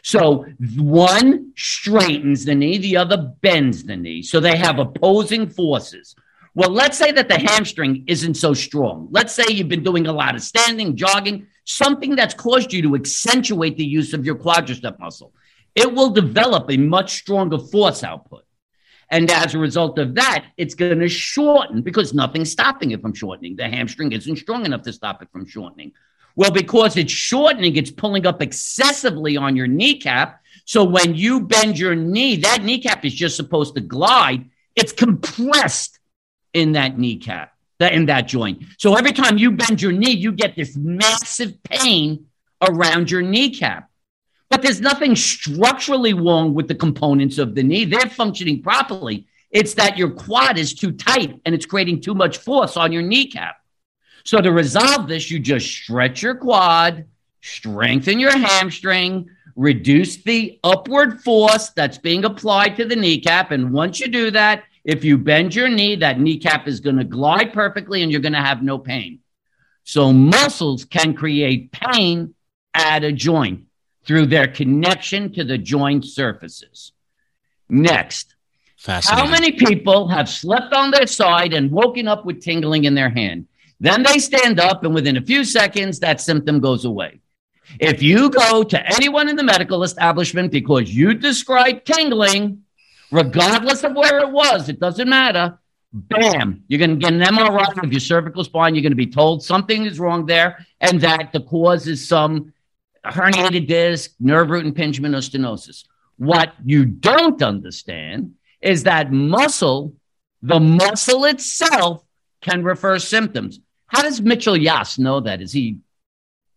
[0.02, 4.22] So one straightens the knee, the other bends the knee.
[4.22, 6.16] So they have opposing forces.
[6.54, 9.08] Well, let's say that the hamstring isn't so strong.
[9.10, 12.94] Let's say you've been doing a lot of standing, jogging, something that's caused you to
[12.96, 15.32] accentuate the use of your quadricep muscle
[15.76, 18.44] it will develop a much stronger force output.
[19.08, 23.14] And as a result of that, it's going to shorten because nothing's stopping it from
[23.14, 23.54] shortening.
[23.54, 25.92] The hamstring isn't strong enough to stop it from shortening.
[26.34, 30.42] Well, because it's shortening, it's pulling up excessively on your kneecap.
[30.64, 34.50] So when you bend your knee, that kneecap is just supposed to glide.
[34.74, 36.00] It's compressed
[36.52, 38.64] in that kneecap, that in that joint.
[38.78, 42.26] So every time you bend your knee, you get this massive pain
[42.60, 43.88] around your kneecap.
[44.48, 47.84] But there's nothing structurally wrong with the components of the knee.
[47.84, 49.26] They're functioning properly.
[49.50, 53.02] It's that your quad is too tight and it's creating too much force on your
[53.02, 53.56] kneecap.
[54.24, 57.06] So to resolve this, you just stretch your quad,
[57.42, 63.50] strengthen your hamstring, reduce the upward force that's being applied to the kneecap.
[63.50, 67.04] And once you do that, if you bend your knee, that kneecap is going to
[67.04, 69.20] glide perfectly and you're going to have no pain.
[69.84, 72.34] So muscles can create pain
[72.74, 73.65] at a joint
[74.06, 76.92] through their connection to the joint surfaces.
[77.68, 78.34] Next,
[78.86, 83.10] how many people have slept on their side and woken up with tingling in their
[83.10, 83.48] hand?
[83.80, 87.20] Then they stand up, and within a few seconds, that symptom goes away.
[87.80, 92.62] If you go to anyone in the medical establishment because you describe tingling,
[93.10, 95.58] regardless of where it was, it doesn't matter.
[95.92, 98.74] Bam, you're going to get an MRI of your cervical spine.
[98.74, 102.52] You're going to be told something is wrong there and that the cause is some
[103.10, 105.84] herniated disc, nerve root impingement, or stenosis.
[106.16, 109.94] What you don't understand is that muscle,
[110.42, 112.04] the muscle itself,
[112.40, 113.60] can refer symptoms.
[113.86, 115.40] How does Mitchell Yass know that?
[115.40, 115.78] Is he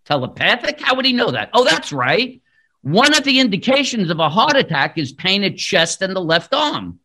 [0.06, 0.80] telepathic?
[0.80, 1.50] How would he know that?
[1.54, 2.42] Oh, that's right.
[2.82, 6.54] One of the indications of a heart attack is pain at chest and the left
[6.54, 7.00] arm.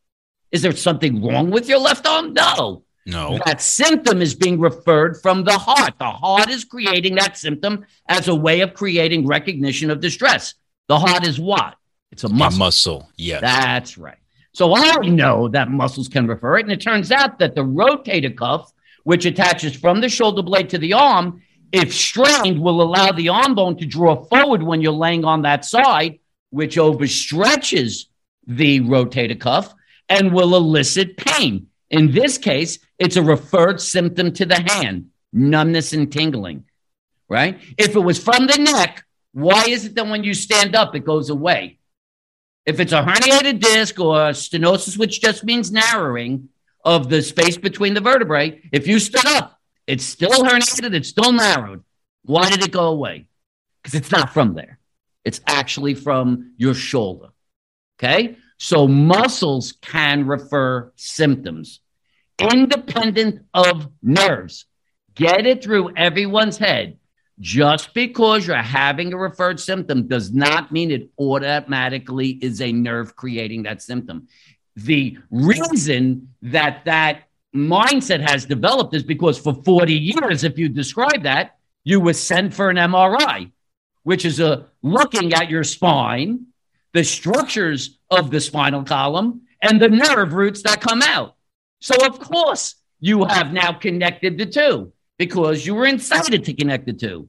[0.52, 2.32] Is there something wrong with your left arm?
[2.32, 2.83] No.
[3.06, 3.38] No.
[3.44, 5.94] That symptom is being referred from the heart.
[5.98, 10.54] The heart is creating that symptom as a way of creating recognition of distress.
[10.88, 11.76] The heart is what?
[12.10, 12.56] It's a muscle.
[12.56, 13.08] A muscle.
[13.16, 13.40] Yes.
[13.42, 14.16] That's right.
[14.52, 16.62] So I know that muscles can refer it.
[16.62, 20.78] And it turns out that the rotator cuff, which attaches from the shoulder blade to
[20.78, 21.42] the arm,
[21.72, 25.64] if strained, will allow the arm bone to draw forward when you're laying on that
[25.64, 28.06] side, which overstretches
[28.46, 29.74] the rotator cuff
[30.08, 31.66] and will elicit pain.
[31.90, 36.64] In this case, it's a referred symptom to the hand, numbness and tingling,
[37.28, 37.60] right?
[37.76, 41.04] If it was from the neck, why is it that when you stand up, it
[41.04, 41.78] goes away?
[42.66, 46.48] If it's a herniated disc or a stenosis, which just means narrowing
[46.84, 51.32] of the space between the vertebrae, if you stood up, it's still herniated, it's still
[51.32, 51.82] narrowed.
[52.24, 53.26] Why did it go away?
[53.82, 54.78] Because it's not from there.
[55.24, 57.28] It's actually from your shoulder.
[57.98, 58.36] Okay.
[58.58, 61.80] So muscles can refer symptoms
[62.38, 64.66] independent of nerves.
[65.14, 66.98] Get it through everyone's head.
[67.40, 73.16] Just because you're having a referred symptom does not mean it automatically is a nerve
[73.16, 74.28] creating that symptom.
[74.76, 77.24] The reason that that
[77.54, 82.54] mindset has developed is because for 40 years, if you describe that, you were sent
[82.54, 83.50] for an MRI,
[84.04, 86.46] which is a looking at your spine,
[86.92, 91.33] the structures of the spinal column, and the nerve roots that come out.
[91.84, 96.86] So, of course, you have now connected the two because you were incited to connect
[96.86, 97.28] the two.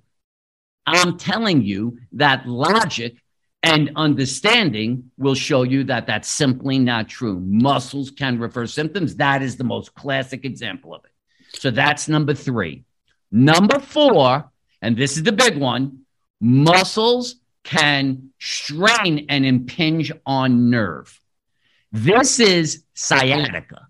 [0.85, 3.17] I'm telling you that logic
[3.63, 7.41] and understanding will show you that that's simply not true.
[7.41, 9.17] Muscles can refer symptoms.
[9.17, 11.11] That is the most classic example of it.
[11.59, 12.85] So that's number three.
[13.33, 14.49] Number four,
[14.81, 16.05] and this is the big one
[16.39, 17.35] muscles
[17.65, 21.19] can strain and impinge on nerve.
[21.91, 23.87] This is sciatica.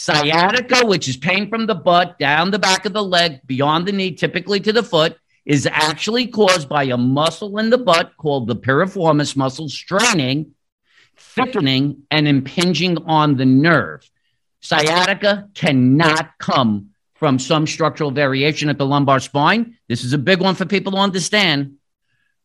[0.00, 3.92] Sciatica, which is pain from the butt down the back of the leg, beyond the
[3.92, 8.46] knee, typically to the foot, is actually caused by a muscle in the butt called
[8.46, 10.54] the piriformis muscle straining,
[11.18, 14.10] thickening, and impinging on the nerve.
[14.60, 19.76] Sciatica cannot come from some structural variation at the lumbar spine.
[19.86, 21.74] This is a big one for people to understand.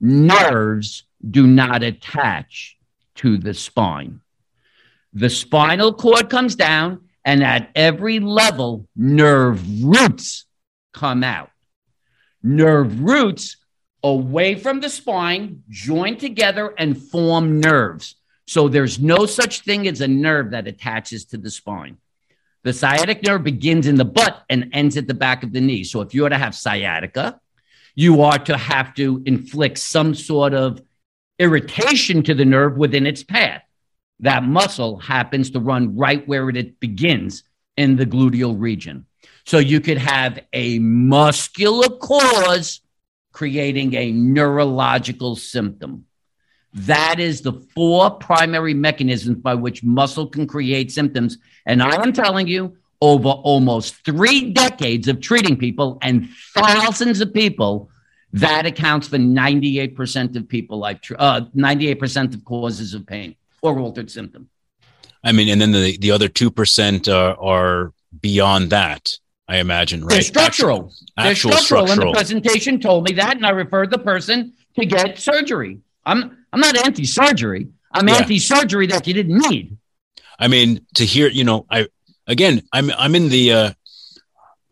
[0.02, 2.76] Nerves do not attach
[3.16, 4.20] to the spine.
[5.14, 10.46] The spinal cord comes down, and at every level, nerve roots
[10.94, 11.50] come out
[12.46, 13.58] nerve roots
[14.04, 18.16] away from the spine, join together, and form nerves.
[18.46, 21.98] So there's no such thing as a nerve that attaches to the spine.
[22.64, 25.84] The sciatic nerve begins in the butt and ends at the back of the knee.
[25.84, 27.40] So if you are to have sciatica,
[27.96, 30.82] you are to have to inflict some sort of
[31.40, 33.64] irritation to the nerve within its path.
[34.20, 37.44] That muscle happens to run right where it begins
[37.78, 39.06] in the gluteal region.
[39.46, 42.82] So you could have a muscular cause
[43.32, 46.06] creating a neurological symptom.
[46.74, 51.38] That is the four primary mechanisms by which muscle can create symptoms.
[51.66, 57.34] And I am telling you, over almost three decades of treating people and thousands of
[57.34, 57.90] people,
[58.34, 63.36] that accounts for 98% of people I've, uh, 98% of causes of pain
[63.66, 64.50] or altered symptom.
[65.24, 69.12] I mean, and then the, the other 2% are, are beyond that.
[69.48, 70.10] I imagine, right?
[70.12, 70.92] They're structural.
[71.18, 71.88] Actual, They're structural.
[71.88, 72.08] structural.
[72.08, 75.80] And the presentation told me that, and I referred the person to get surgery.
[76.06, 77.68] I'm I'm not anti-surgery.
[77.92, 78.16] I'm Yeah.
[78.18, 79.78] anti-surgery that you didn't need.
[80.40, 81.88] I mean, to hear, you know, I
[82.28, 83.72] again, I'm I'm in the uh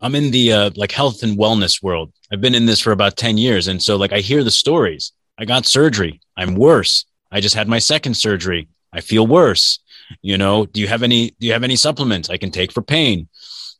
[0.00, 2.12] I'm in the uh like health and wellness world.
[2.32, 5.12] I've been in this for about 10 years and so like I hear the stories.
[5.38, 6.20] I got surgery.
[6.36, 7.04] I'm worse.
[7.30, 8.68] I just had my second surgery.
[8.94, 9.80] I feel worse.
[10.22, 12.82] You know, do you have any do you have any supplements I can take for
[12.82, 13.28] pain?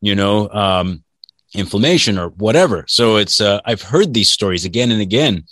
[0.00, 1.04] You know, um
[1.54, 2.84] inflammation or whatever.
[2.88, 5.44] So it's uh I've heard these stories again and again.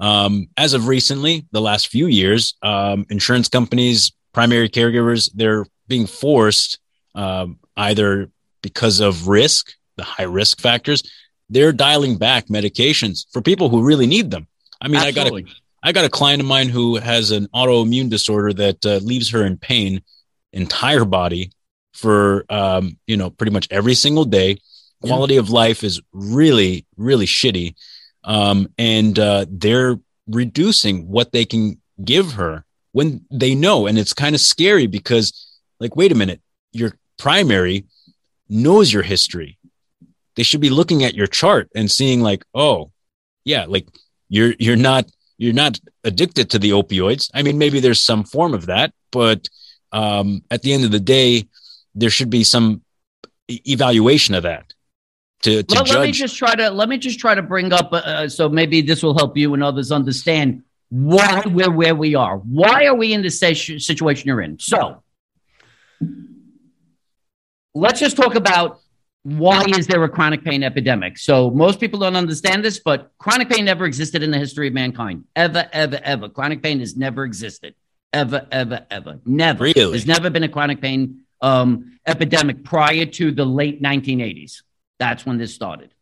[0.00, 6.06] Um as of recently, the last few years, um insurance companies, primary caregivers, they're being
[6.06, 6.78] forced
[7.14, 8.30] um, either
[8.62, 11.02] because of risk, the high risk factors,
[11.48, 14.46] they're dialing back medications for people who really need them.
[14.80, 15.52] I mean, I got a, Absolutely.
[15.82, 19.44] I got a client of mine who has an autoimmune disorder that uh, leaves her
[19.44, 20.02] in pain,
[20.52, 21.52] entire body
[21.94, 24.58] for um, you know pretty much every single day.
[25.02, 25.08] Yeah.
[25.08, 27.74] Quality of life is really really shitty,
[28.24, 34.12] um, and uh, they're reducing what they can give her when they know, and it's
[34.12, 37.86] kind of scary because like wait a minute, your primary
[38.48, 39.58] knows your history.
[40.36, 42.90] they should be looking at your chart and seeing like, oh,
[43.44, 43.86] yeah, like
[44.28, 45.10] you're you're not
[45.40, 47.30] you're not addicted to the opioids.
[47.32, 49.48] I mean, maybe there's some form of that, but
[49.90, 51.48] um, at the end of the day,
[51.94, 52.82] there should be some
[53.48, 54.74] evaluation of that.
[55.44, 57.90] To, to well, let me just try to let me just try to bring up
[57.90, 62.14] uh, uh, so maybe this will help you and others understand why we're where we
[62.14, 62.36] are.
[62.36, 64.58] Why are we in the situation you're in?
[64.58, 65.02] So
[67.74, 68.80] let's just talk about
[69.22, 71.18] why is there a chronic pain epidemic?
[71.18, 74.74] So most people don't understand this, but chronic pain never existed in the history of
[74.74, 75.24] mankind.
[75.36, 76.28] Ever, ever, ever.
[76.28, 77.74] Chronic pain has never existed.
[78.12, 79.20] Ever, ever, ever.
[79.26, 79.64] Never.
[79.64, 79.90] Really?
[79.90, 84.62] There's never been a chronic pain um, epidemic prior to the late 1980s.
[84.98, 85.92] That's when this started.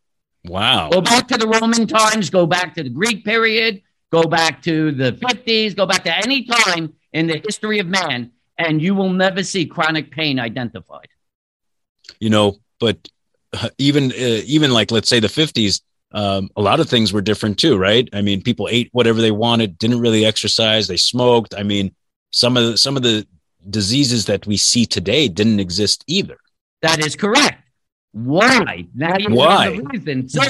[0.45, 0.89] Wow.
[0.89, 4.91] Go back to the Roman times, go back to the Greek period, go back to
[4.91, 9.09] the 50s, go back to any time in the history of man, and you will
[9.09, 11.07] never see chronic pain identified.
[12.19, 12.97] You know, but
[13.53, 17.21] uh, even uh, even like let's say the 50s um, a lot of things were
[17.21, 18.09] different too right?
[18.13, 21.53] I mean people ate whatever they wanted didn't really exercise they smoked.
[21.55, 21.93] I mean
[22.31, 23.27] some of the, some of the
[23.69, 26.37] diseases that we see today didn't exist either.
[26.81, 27.63] That is correct.
[28.11, 28.87] Why?
[28.95, 29.75] Now you why?
[29.75, 30.29] the reason.
[30.29, 30.41] So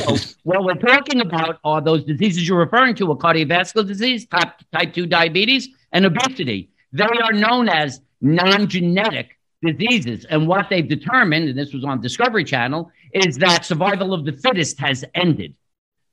[0.44, 4.94] what we're talking about are those diseases you're referring to a cardiovascular disease type, type
[4.94, 6.70] 2 diabetes and obesity.
[6.94, 10.26] They are known as non-genetic diseases.
[10.26, 14.34] And what they've determined, and this was on Discovery Channel, is that survival of the
[14.34, 15.56] fittest has ended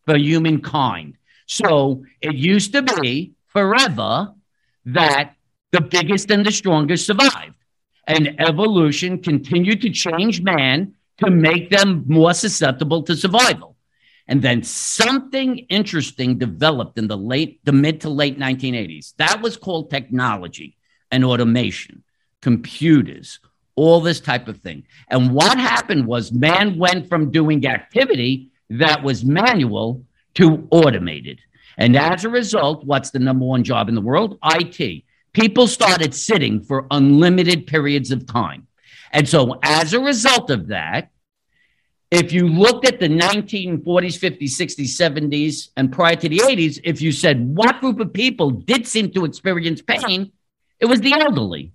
[0.05, 1.15] for humankind.
[1.47, 4.33] So it used to be forever
[4.87, 5.35] that
[5.73, 7.55] the biggest and the strongest survived.
[8.07, 13.77] And evolution continued to change man to make them more susceptible to survival.
[14.29, 19.15] And then something interesting developed in the late, the mid to late 1980s.
[19.17, 20.77] That was called technology
[21.11, 22.03] and automation
[22.47, 23.41] computers,
[23.75, 24.85] all this type of thing.
[25.11, 31.41] And what happened was man went from doing activity that was manual to automated.
[31.77, 34.39] And as a result, what's the number one job in the world?
[34.45, 35.03] IT.
[35.33, 38.69] People started sitting for unlimited periods of time.
[39.11, 41.11] And so, as a result of that,
[42.13, 47.03] if you looked at the 1940s, 50s, 60s, 70s, and prior to the 80s, if
[47.03, 50.31] you said what group of people did seem to experience pain,
[50.79, 51.73] it was the elderly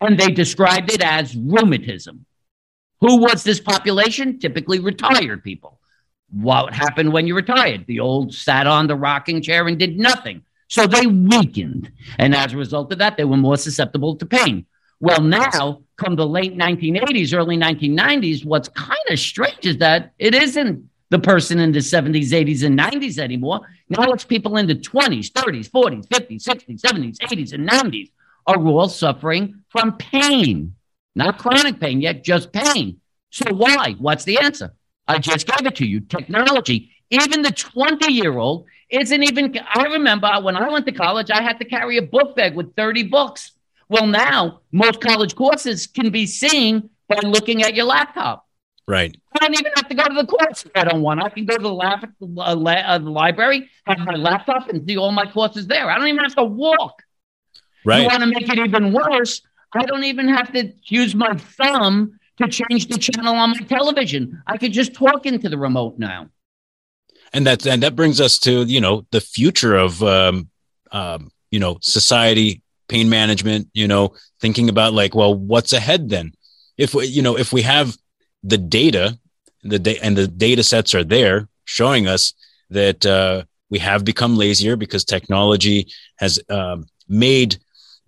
[0.00, 2.24] and they described it as rheumatism.
[3.00, 4.38] Who was this population?
[4.38, 5.78] Typically retired people.
[6.30, 7.86] What happened when you retired?
[7.86, 10.42] The old sat on the rocking chair and did nothing.
[10.68, 11.90] So they weakened.
[12.18, 14.66] And as a result of that, they were more susceptible to pain.
[15.00, 20.34] Well, now, come the late 1980s, early 1990s, what's kind of strange is that it
[20.34, 23.60] isn't the person in the 70s, 80s, and 90s anymore.
[23.88, 28.10] Now it's people in the 20s, 30s, 40s, 50s, 60s, 70s, 80s, and 90s
[28.46, 30.74] are all suffering from pain,
[31.14, 33.00] not chronic pain yet, just pain.
[33.30, 33.94] So why?
[33.98, 34.74] What's the answer?
[35.06, 36.00] I just gave it to you.
[36.00, 36.90] Technology.
[37.10, 39.58] Even the 20 year old isn't even.
[39.74, 42.74] I remember when I went to college, I had to carry a book bag with
[42.76, 43.52] 30 books.
[43.88, 48.46] Well, now most college courses can be seen by looking at your laptop.
[48.86, 49.14] Right.
[49.34, 51.22] I don't even have to go to the course if I don't want.
[51.22, 54.96] I can go to the, lab, uh, uh, the library, have my laptop, and see
[54.96, 55.90] all my courses there.
[55.90, 57.02] I don't even have to walk.
[57.84, 58.00] Right.
[58.00, 59.42] You want to make it even worse?
[59.74, 64.42] I don't even have to use my thumb to change the channel on my television.
[64.46, 66.28] I could just talk into the remote now.
[67.32, 70.48] And that and that brings us to you know the future of um,
[70.92, 73.68] um, you know society, pain management.
[73.74, 76.32] You know, thinking about like, well, what's ahead then?
[76.78, 77.96] If we you know if we have
[78.42, 79.18] the data,
[79.62, 82.32] the da- and the data sets are there showing us
[82.70, 87.58] that uh, we have become lazier because technology has um, made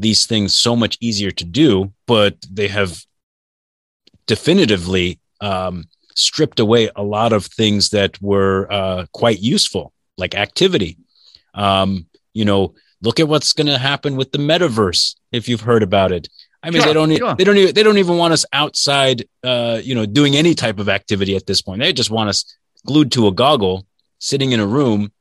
[0.01, 3.05] these things so much easier to do, but they have
[4.27, 5.85] definitively um,
[6.17, 10.97] stripped away a lot of things that were uh, quite useful, like activity.
[11.55, 15.17] Um, you know, look at what's going to happen with the metaverse.
[15.33, 16.29] If you've heard about it,
[16.63, 17.17] I mean, sure, they don't.
[17.17, 17.35] Sure.
[17.35, 17.57] They don't.
[17.57, 19.27] Even, they don't even want us outside.
[19.43, 21.81] Uh, you know, doing any type of activity at this point.
[21.81, 22.45] They just want us
[22.87, 23.87] glued to a goggle,
[24.19, 25.13] sitting in a room.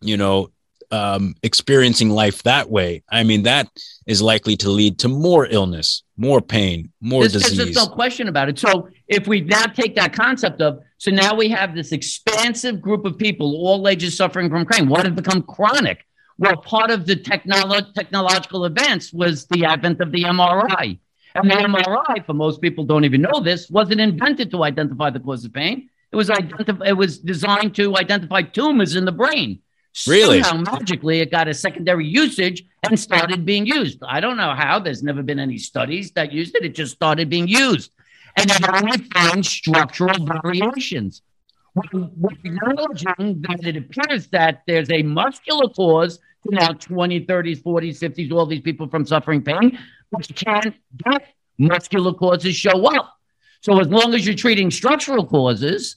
[0.00, 0.50] You know,
[0.90, 3.68] um, experiencing life that way, I mean, that
[4.06, 7.56] is likely to lead to more illness, more pain, more there's, disease.
[7.56, 8.58] There's no question about it.
[8.58, 13.04] So if we now take that concept of, so now we have this expansive group
[13.04, 14.88] of people, all ages suffering from pain.
[14.88, 16.04] What has become chronic?
[16.38, 20.98] Well, part of the technolo- technological advance was the advent of the MRI.
[21.34, 25.20] And the MRI, for most people don't even know this, wasn't invented to identify the
[25.20, 25.90] cause of pain.
[26.12, 29.60] It was identif- it was designed to identify tumors in the brain.
[30.06, 30.42] Really?
[30.42, 33.98] Somehow magically it got a secondary usage and started being used.
[34.06, 34.78] I don't know how.
[34.78, 36.64] There's never been any studies that used it.
[36.64, 37.92] It just started being used.
[38.36, 41.22] And it only finds structural variations.
[41.92, 47.98] we're acknowledging that it appears that there's a muscular cause to now 20, 30s, 40s,
[47.98, 49.78] 50s, all these people from suffering pain,
[50.12, 50.74] you can't
[51.04, 53.14] get muscular causes show up.
[53.60, 55.96] So as long as you're treating structural causes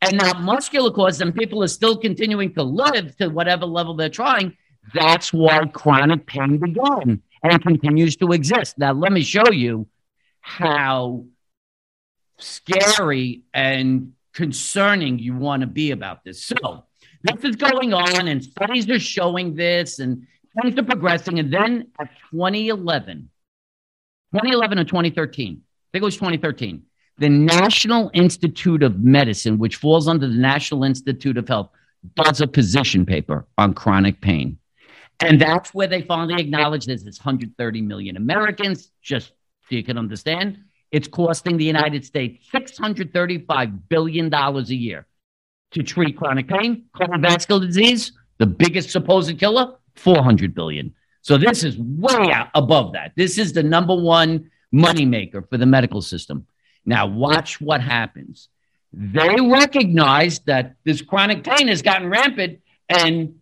[0.00, 4.08] and not muscular cause, and people are still continuing to live to whatever level they're
[4.08, 4.56] trying,
[4.94, 8.78] that's why chronic pain began and continues to exist.
[8.78, 9.86] Now, let me show you
[10.40, 11.24] how
[12.38, 16.44] scary and concerning you want to be about this.
[16.44, 16.84] So,
[17.22, 20.26] this is going on, and studies are showing this, and
[20.62, 21.38] things are progressing.
[21.40, 23.28] And then at 2011,
[24.32, 26.82] 2011 or 2013, I think it was 2013,
[27.18, 31.70] the National Institute of Medicine, which falls under the National Institute of Health,
[32.14, 34.58] does a position paper on chronic pain.
[35.20, 39.34] And that's where they finally acknowledge there's this 130 million Americans, just so
[39.70, 40.58] you can understand.
[40.92, 45.06] It's costing the United States $635 billion a year
[45.72, 50.94] to treat chronic pain, cardiovascular disease, the biggest supposed killer, 400 billion.
[51.22, 53.12] So this is way above that.
[53.16, 56.46] This is the number one moneymaker for the medical system.
[56.84, 58.48] Now watch what happens.
[58.92, 63.40] They recognize that this chronic pain has gotten rampant and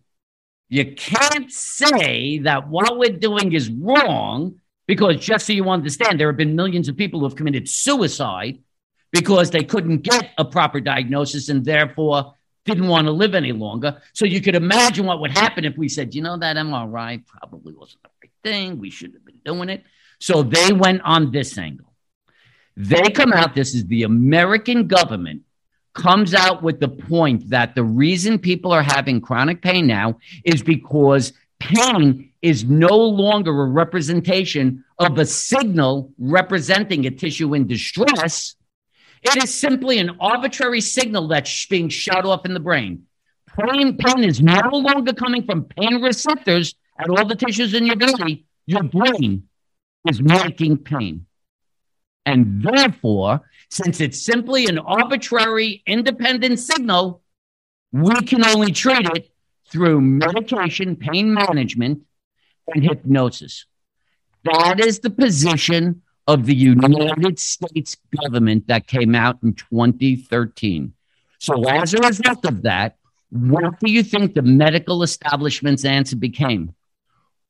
[0.69, 6.27] you can't say that what we're doing is wrong because just so you understand, there
[6.27, 8.59] have been millions of people who have committed suicide
[9.11, 12.33] because they couldn't get a proper diagnosis and therefore
[12.65, 14.01] didn't want to live any longer.
[14.13, 17.73] So you could imagine what would happen if we said, you know, that MRI probably
[17.73, 18.79] wasn't the right thing.
[18.79, 19.83] We should have been doing it.
[20.19, 21.93] So they went on this angle.
[22.79, 25.41] They come out, this is the American government
[25.95, 30.61] comes out with the point that the reason people are having chronic pain now is
[30.61, 38.55] because pain is no longer a representation of a signal representing a tissue in distress.
[39.23, 43.07] It is simply an arbitrary signal that's being shut off in the brain.
[43.59, 47.95] Pain, pain is no longer coming from pain receptors at all the tissues in your
[47.95, 48.45] body.
[48.67, 49.47] Your brain
[50.07, 51.26] is making pain.
[52.27, 57.21] And therefore, since it's simply an arbitrary independent signal,
[57.93, 59.31] we can only treat it
[59.71, 62.03] through medication, pain management,
[62.67, 63.65] and hypnosis.
[64.43, 70.93] That is the position of the United States government that came out in 2013.
[71.39, 72.97] So, as a result of that,
[73.29, 76.75] what do you think the medical establishment's answer became?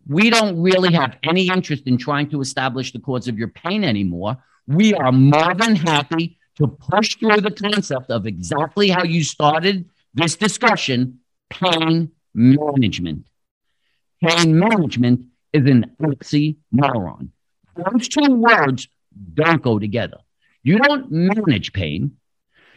[0.08, 3.84] We don't really have any interest in trying to establish the cause of your pain
[3.84, 4.38] anymore.
[4.68, 9.90] We are more than happy to push through the concept of exactly how you started
[10.14, 13.26] this discussion pain management.
[14.22, 15.22] Pain management
[15.54, 17.30] is an oxymoron.
[17.76, 18.88] Those two words
[19.34, 20.18] don't go together.
[20.64, 22.18] You don't manage pain.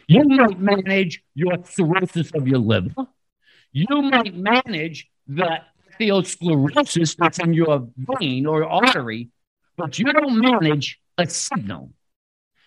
[0.07, 2.93] You might manage your cirrhosis of your liver.
[3.71, 5.61] You might manage the
[5.99, 9.29] atherosclerosis that's in your vein or artery,
[9.81, 11.91] but you don't manage a signal.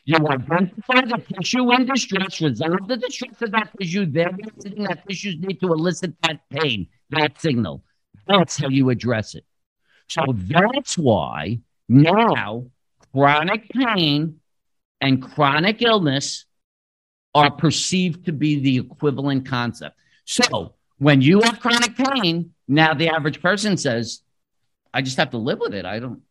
[0.05, 4.49] You identify the tissue in distress, resolve the distress of that tissue, thereby
[4.89, 7.85] that tissues need to elicit that pain, that signal.
[8.27, 9.45] That's how you address it.
[10.09, 12.67] So that's why now
[13.13, 14.41] chronic pain
[15.01, 16.47] and chronic illness
[17.33, 19.97] are perceived to be the equivalent concept.
[20.25, 24.21] So when you have chronic pain, now the average person says,
[24.93, 25.85] I just have to live with it.
[25.85, 26.23] I don't,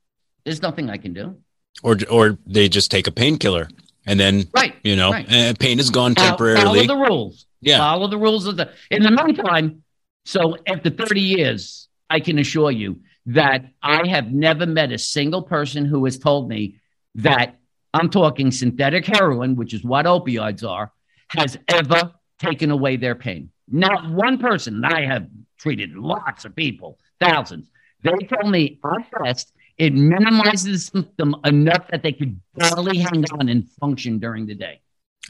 [0.46, 1.38] there's nothing I can do.
[1.82, 3.68] Or or they just take a painkiller
[4.06, 5.32] and then right you know right.
[5.32, 6.86] Uh, pain is gone temporarily.
[6.86, 7.46] follow the rules.
[7.62, 7.78] Yeah.
[7.78, 9.84] Follow the rules of the in the meantime
[10.26, 15.42] so after 30 years i can assure you that i have never met a single
[15.42, 16.78] person who has told me
[17.16, 17.58] that
[17.94, 20.94] i'm talking synthetic heroin which is what opioids are
[21.30, 23.50] has ever taken away their pain.
[23.70, 24.84] Not one person.
[24.84, 25.28] I have
[25.58, 27.70] treated lots of people thousands.
[28.04, 28.80] They tell me
[29.24, 34.46] best it minimizes the symptom enough that they could barely hang on and function during
[34.46, 34.82] the day.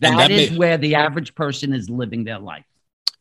[0.01, 2.65] that, that is may- where the average person is living their life.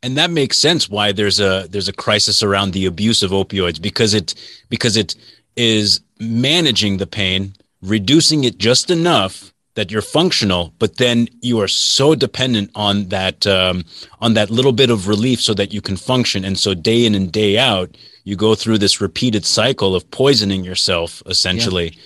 [0.05, 3.81] And that makes sense why there's a there's a crisis around the abuse of opioids
[3.81, 4.35] because it
[4.69, 5.15] because it
[5.55, 11.69] is managing the pain, reducing it just enough that you're functional, but then you are
[11.69, 13.85] so dependent on that um,
[14.21, 16.45] on that little bit of relief so that you can function.
[16.45, 20.65] And so day in and day out, you go through this repeated cycle of poisoning
[20.65, 21.97] yourself essentially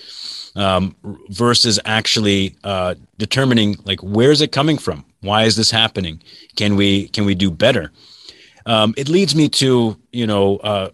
[0.55, 0.75] yeah.
[0.75, 0.95] um,
[1.29, 6.21] versus actually uh, determining like where's it coming from why is this happening
[6.55, 7.91] can we can we do better
[8.65, 10.89] um, it leads me to you know uh,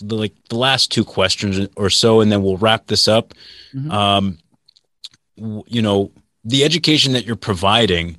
[0.00, 3.34] the, like the last two questions or so and then we'll wrap this up
[3.74, 3.90] mm-hmm.
[5.66, 6.12] You know
[6.44, 8.16] the education that you're providing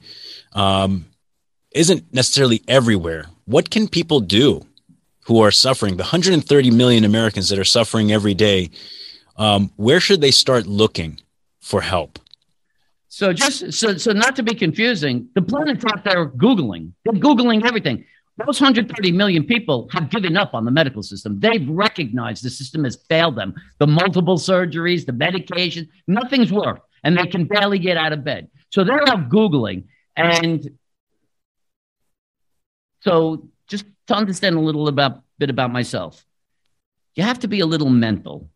[0.54, 1.06] um,
[1.72, 3.26] isn't necessarily everywhere.
[3.46, 4.66] What can people do
[5.22, 5.98] who are suffering?
[5.98, 8.70] The 130 million Americans that are suffering every day.
[9.38, 11.20] Um, where should they start looking
[11.62, 12.20] for help?
[13.08, 16.94] So just so so not to be confusing, the planet's out there googling.
[17.04, 18.06] They're googling everything.
[18.38, 21.40] Those 130 million people have given up on the medical system.
[21.40, 23.54] They've recognized the system has failed them.
[23.80, 28.49] The multiple surgeries, the medication, nothing's worked, and they can barely get out of bed.
[28.70, 29.86] So they're out googling,
[30.16, 30.78] and
[33.02, 36.26] so just to understand a little about bit about myself,
[37.16, 38.49] you have to be a little mental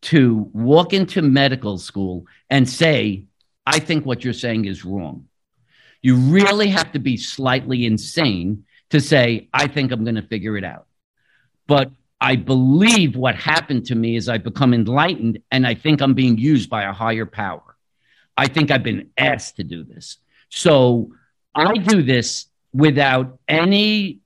[0.00, 3.24] to walk into medical school and say,
[3.66, 5.26] I think what you're saying is wrong.
[6.02, 10.56] You really have to be slightly insane to say, I think I'm going to figure
[10.56, 10.86] it out.
[11.66, 16.14] But I believe what happened to me is I've become enlightened and I think I'm
[16.14, 17.67] being used by a higher power.
[18.38, 20.18] I think I've been asked to do this.
[20.48, 21.12] So
[21.54, 24.20] I do this without any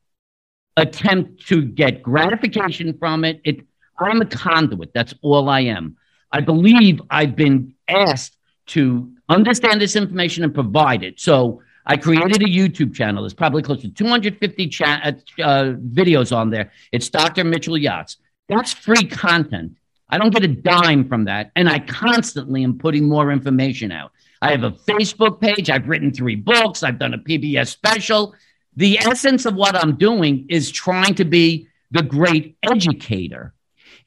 [0.76, 3.40] attempt to get gratification from it.
[3.42, 3.66] it
[3.98, 4.92] I'm a conduit.
[4.92, 5.96] That's all I am.
[6.30, 8.36] I believe I've been asked
[8.66, 11.18] to understand this information and provide it.
[11.18, 13.22] So I created a YouTube channel.
[13.22, 16.70] There's probably close to 250 cha- uh, uh, videos on there.
[16.92, 17.44] It's Dr.
[17.44, 18.18] Mitchell Yass.
[18.48, 19.72] That's free content.
[20.12, 21.50] I don't get a dime from that.
[21.56, 24.12] And I constantly am putting more information out.
[24.40, 25.70] I have a Facebook page.
[25.70, 26.82] I've written three books.
[26.82, 28.34] I've done a PBS special.
[28.76, 33.54] The essence of what I'm doing is trying to be the great educator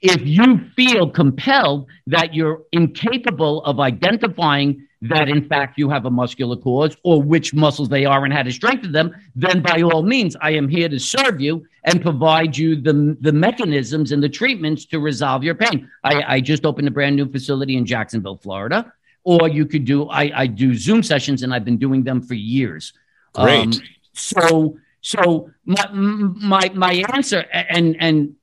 [0.01, 6.09] if you feel compelled that you're incapable of identifying that in fact you have a
[6.09, 10.03] muscular cause or which muscles they are and how to strengthen them, then by all
[10.03, 14.29] means, I am here to serve you and provide you the, the mechanisms and the
[14.29, 15.89] treatments to resolve your pain.
[16.03, 18.91] I, I just opened a brand new facility in Jacksonville, Florida.
[19.23, 22.35] Or you could do, I, I do Zoom sessions and I've been doing them for
[22.35, 22.93] years.
[23.33, 23.59] Great.
[23.59, 23.73] Um,
[24.13, 28.35] so, so my, my, my answer, and, and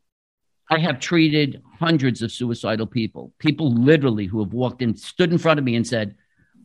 [0.69, 5.39] I have treated hundreds of suicidal people, people literally who have walked in, stood in
[5.39, 6.17] front of me and said,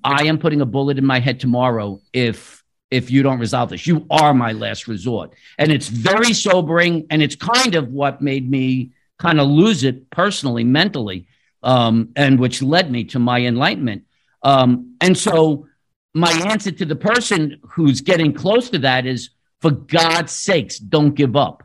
[0.08, 3.86] I am putting a bullet in my head tomorrow if if you don't resolve this.
[3.86, 5.34] You are my last resort.
[5.58, 7.06] And it's very sobering.
[7.10, 11.28] And it's kind of what made me kind of lose it personally, mentally,
[11.62, 14.04] um, and which led me to my enlightenment.
[14.44, 15.68] Um, and so
[16.14, 21.16] my answer to the person who's getting close to that is for God's sakes, don't
[21.16, 21.64] give up.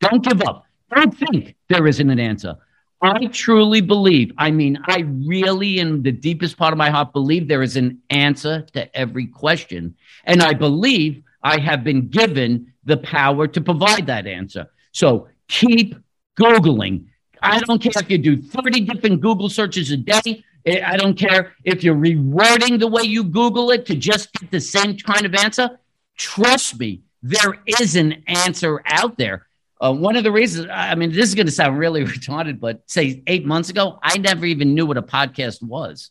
[0.00, 0.66] Don't give up.
[0.92, 2.56] Don't think there isn't an answer.
[3.02, 7.48] I truly believe, I mean, I really, in the deepest part of my heart, believe
[7.48, 9.96] there is an answer to every question.
[10.24, 14.70] And I believe I have been given the power to provide that answer.
[14.92, 15.96] So keep
[16.40, 17.06] Googling.
[17.42, 20.44] I don't care if you do 30 different Google searches a day.
[20.64, 24.52] Eh, I don't care if you're rewording the way you Google it to just get
[24.52, 25.80] the same kind of answer.
[26.16, 29.48] Trust me, there is an answer out there.
[29.82, 32.82] Uh, one of the reasons, I mean, this is going to sound really retarded, but
[32.86, 36.10] say eight months ago, I never even knew what a podcast was.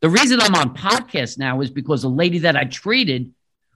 [0.00, 3.32] The reason I'm on podcast now is because a lady that I treated,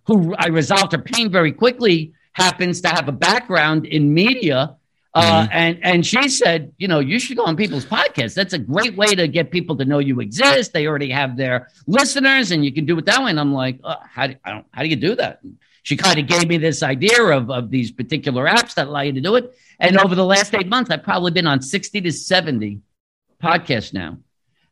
[0.07, 4.77] who I resolved her pain very quickly, happens to have a background in media.
[5.15, 5.53] Uh, mm-hmm.
[5.53, 8.35] and and she said, you know, you should go on people's podcasts.
[8.35, 10.73] That's a great way to get people to know you exist.
[10.73, 13.31] They already have their listeners, and you can do it that way.
[13.31, 15.41] And I'm like, oh, how do I don't how do you do that?
[15.83, 19.13] She kind of gave me this idea of, of these particular apps that allow you
[19.13, 19.57] to do it.
[19.81, 22.81] And over the last eight months, I've probably been on 60 to 70
[23.43, 24.19] podcasts now.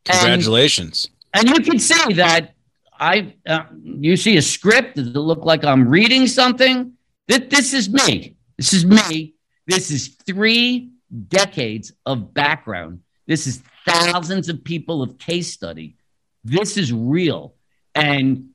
[0.05, 1.11] Congratulations.
[1.35, 2.55] And, and you can see that
[2.99, 4.97] I, uh, you see a script.
[4.97, 6.93] Does it look like I'm reading something?
[7.27, 8.37] This, this is me.
[8.57, 9.35] This is me.
[9.67, 10.91] This is three
[11.29, 13.01] decades of background.
[13.27, 15.97] This is thousands of people of case study.
[16.45, 17.55] This is real.
[17.95, 18.51] And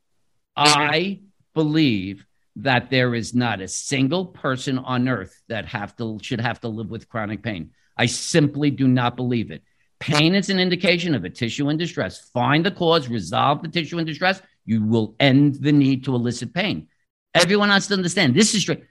[0.56, 1.20] I
[1.54, 2.26] believe
[2.58, 6.68] that there is not a single person on earth that have to should have to
[6.68, 7.72] live with chronic pain.
[7.98, 9.64] I simply do not believe it.
[10.00, 12.30] Pain is an indication of a tissue in distress.
[12.34, 14.42] Find the cause, resolve the tissue in distress.
[14.66, 16.88] You will end the need to elicit pain.
[17.34, 18.82] Everyone has to understand this is true.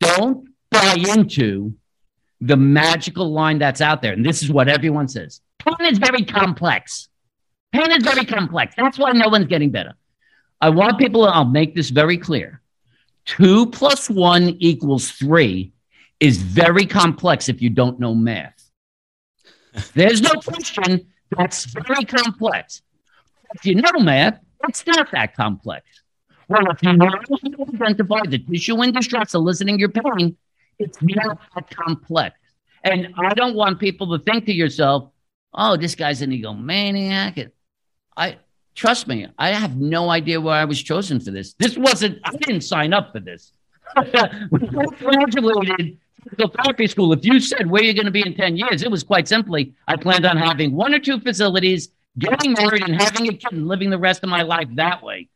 [0.00, 1.74] Don't buy into
[2.40, 4.12] the magical line that's out there.
[4.12, 7.08] And this is what everyone says pain is very complex.
[7.72, 8.74] Pain is very complex.
[8.76, 9.94] That's why no one's getting better.
[10.60, 12.59] I want people, I'll make this very clear
[13.24, 15.72] two plus one equals three
[16.18, 18.70] is very complex if you don't know math.
[19.94, 21.06] There's no question
[21.36, 22.82] that's very complex.
[23.54, 25.86] If you know math, it's not that complex.
[26.48, 30.36] Well, if you know how to identify the tissue in distress eliciting your pain,
[30.78, 32.36] it's not that complex.
[32.82, 35.12] And I don't want people to think to yourself,
[35.54, 37.50] oh, this guy's an egomaniac.
[38.16, 38.38] I
[38.74, 41.54] trust me, I have no idea why I was chosen for this.
[41.54, 43.52] This wasn't, I didn't sign up for this.
[43.94, 48.34] when I graduated physical therapy school, if you said where you're going to be in
[48.34, 52.52] 10 years, it was quite simply, I planned on having one or two facilities, getting
[52.52, 55.28] married and having a kid and living the rest of my life that way.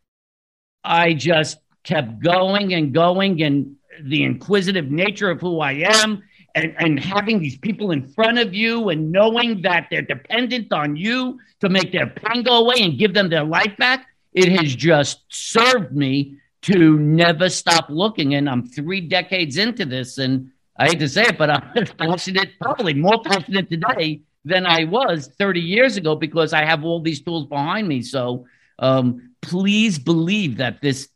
[0.83, 6.23] I just kept going and going and the inquisitive nature of who I am
[6.55, 10.97] and, and having these people in front of you and knowing that they're dependent on
[10.97, 14.75] you to make their pain go away and give them their life back, it has
[14.75, 18.35] just served me to never stop looking.
[18.35, 20.19] And I'm three decades into this.
[20.19, 24.85] And I hate to say it, but I'm passionate, probably more passionate today than I
[24.85, 28.03] was 30 years ago because I have all these tools behind me.
[28.03, 28.47] So
[28.79, 31.09] um, please believe that this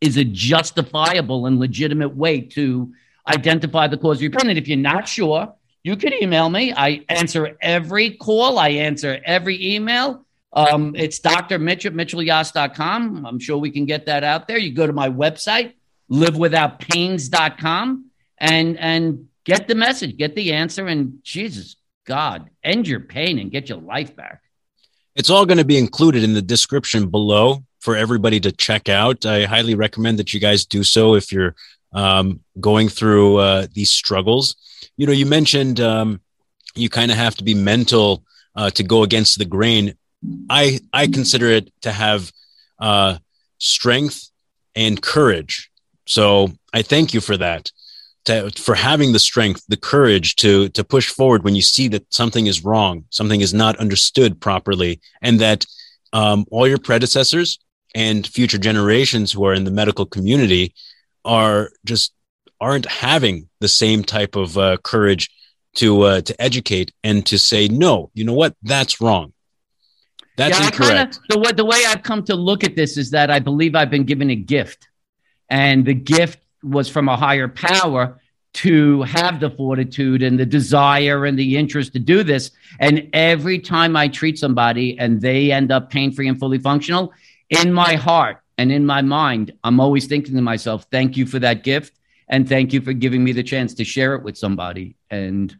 [0.00, 2.92] is a justifiable and legitimate way to
[3.28, 4.50] identify the cause of your pain.
[4.50, 6.72] And if you're not sure, you can email me.
[6.72, 10.24] I answer every call, I answer every email.
[10.52, 11.58] Um, it's Dr.
[11.58, 13.26] Mitch at mitchellyass.com.
[13.26, 14.56] I'm sure we can get that out there.
[14.56, 15.74] You go to my website,
[16.10, 23.38] livewithoutpains.com, and and get the message, get the answer, and Jesus, God, end your pain
[23.38, 24.42] and get your life back.
[25.16, 29.26] It's all going to be included in the description below for everybody to check out.
[29.26, 31.54] I highly recommend that you guys do so if you're
[31.94, 34.56] um, going through uh, these struggles.
[34.96, 36.20] You know, you mentioned um,
[36.74, 38.24] you kind of have to be mental
[38.56, 39.94] uh, to go against the grain.
[40.50, 42.32] I I consider it to have
[42.78, 43.18] uh,
[43.58, 44.30] strength
[44.74, 45.70] and courage.
[46.06, 47.70] So I thank you for that,
[48.24, 52.12] to, for having the strength, the courage to to push forward when you see that
[52.12, 55.64] something is wrong, something is not understood properly, and that
[56.12, 57.58] um, all your predecessors
[57.94, 60.74] and future generations who are in the medical community
[61.24, 62.12] are just
[62.60, 65.30] aren't having the same type of uh, courage
[65.76, 68.10] to uh, to educate and to say no.
[68.14, 68.54] You know what?
[68.62, 69.32] That's wrong.
[70.36, 70.94] That's yeah, incorrect.
[70.94, 73.74] Kinda, the way the way I've come to look at this is that I believe
[73.74, 74.88] I've been given a gift,
[75.48, 78.20] and the gift was from a higher power
[78.54, 82.52] to have the fortitude and the desire and the interest to do this.
[82.78, 87.12] And every time I treat somebody and they end up pain free and fully functional,
[87.50, 91.38] in my heart, and in my mind, I'm always thinking to myself, thank you for
[91.40, 91.98] that gift.
[92.28, 94.96] And thank you for giving me the chance to share it with somebody.
[95.10, 95.54] And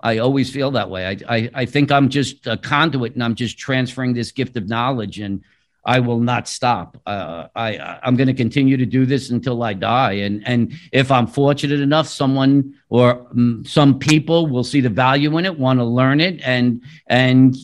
[0.00, 1.06] I always feel that way.
[1.06, 4.68] I, I, I think I'm just a conduit and I'm just transferring this gift of
[4.68, 5.42] knowledge and
[5.84, 6.98] I will not stop.
[7.06, 10.12] Uh, I, I'm going to continue to do this until I die.
[10.12, 15.36] And, and if I'm fortunate enough, someone or um, some people will see the value
[15.38, 17.56] in it, want to learn it and, and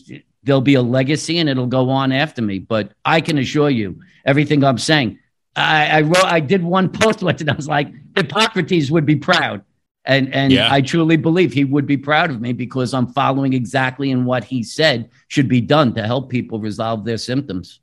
[0.47, 2.57] there'll be a legacy and it'll go on after me.
[2.57, 5.19] But I can assure you, everything I'm saying,
[5.55, 9.15] I, I wrote, I did one post once and I was like, Hippocrates would be
[9.15, 9.63] proud.
[10.05, 10.69] And, and yeah.
[10.71, 14.45] I truly believe he would be proud of me because I'm following exactly in what
[14.45, 17.81] he said should be done to help people resolve their symptoms.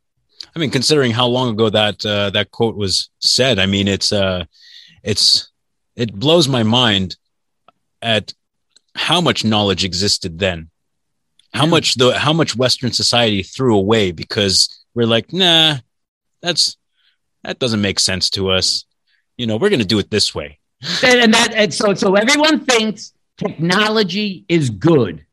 [0.56, 4.10] I mean, considering how long ago that uh, that quote was said, I mean, it's
[4.12, 4.44] uh,
[5.02, 5.50] it's
[5.96, 7.16] it blows my mind
[8.00, 8.32] at
[8.94, 10.70] how much knowledge existed then
[11.54, 15.76] how much the how much Western society threw away because we're like, nah,
[16.42, 16.76] that's
[17.44, 18.84] that doesn't make sense to us.
[19.36, 20.58] You know, we're going to do it this way.
[21.02, 25.24] and, and that and so so everyone thinks technology is good.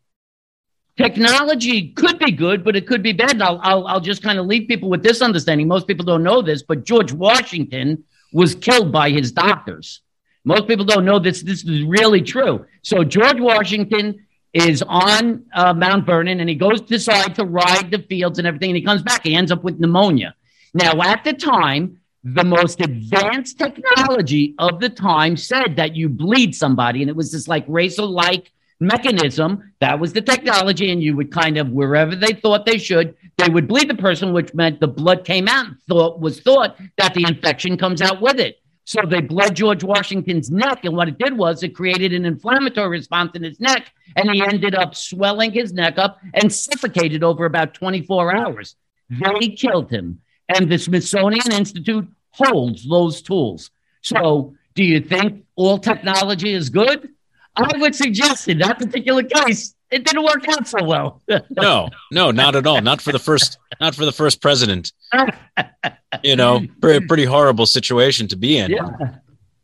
[0.98, 3.32] Technology could be good, but it could be bad.
[3.32, 5.68] And I'll, I'll, I'll just kind of leave people with this understanding.
[5.68, 8.04] Most people don't know this, but George Washington
[8.34, 10.02] was killed by his doctors.
[10.44, 11.42] Most people don't know this.
[11.42, 12.66] This is really true.
[12.84, 17.90] So George Washington is on uh, Mount Vernon and he goes to decide to ride
[17.92, 18.72] the fields and everything.
[18.72, 19.24] And he comes back.
[19.24, 20.36] He ends up with pneumonia.
[20.74, 26.56] Now, at the time, the most advanced technology of the time said that you bleed
[26.56, 27.02] somebody.
[27.02, 29.74] And it was this like razor like mechanism.
[29.80, 30.92] That was the technology.
[30.92, 34.34] And you would kind of, wherever they thought they should, they would bleed the person,
[34.34, 35.68] which meant the blood came out.
[35.88, 38.61] Thought was thought that the infection comes out with it.
[38.86, 40.86] So they bled George Washington's neck.
[40.86, 43.92] And what it did was it created an inflammatory response in his neck.
[44.16, 48.76] And he ended up swelling his neck up and suffocated over about 24 hours.
[49.10, 50.22] They killed him.
[50.50, 53.72] And the Smithsonian Institute holds those tools.
[54.02, 57.10] So do you think all technology is good?
[57.56, 61.22] I would suggest in that particular case, it didn't work out so well.
[61.50, 62.82] no, no, not at all.
[62.82, 64.94] Not for the first, not for the first president.
[66.24, 68.72] you know, pretty, pretty horrible situation to be in.
[68.72, 68.90] Yeah.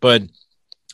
[0.01, 0.23] But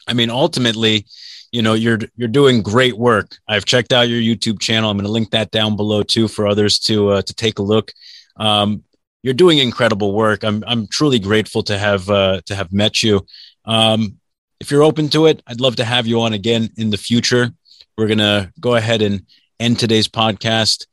[0.08, 1.06] I mean, ultimately,
[1.52, 3.38] you know, you're you're doing great work.
[3.48, 4.90] I've checked out your YouTube channel.
[4.90, 7.64] I'm going to link that down below too for others to uh, to take a
[7.64, 7.92] look.
[8.38, 8.84] Um,
[9.24, 10.44] you're doing incredible work.
[10.44, 13.26] I'm I'm truly grateful to have uh, to have met you.
[13.66, 14.20] Um,
[14.60, 17.52] if you're open to it, I'd love to have you on again in the future
[17.98, 19.26] we're going to go ahead and
[19.60, 20.88] end today's podcast.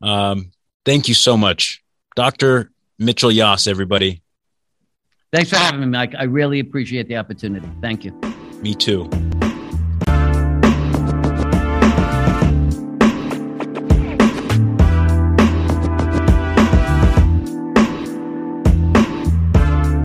[0.00, 0.52] Um,
[0.84, 1.82] thank you so much
[2.18, 2.72] Dr.
[2.98, 4.22] Mitchell Yass, everybody.
[5.32, 6.14] Thanks for having me, Mike.
[6.18, 7.70] I really appreciate the opportunity.
[7.80, 8.12] Thank you.
[8.60, 9.08] Me too.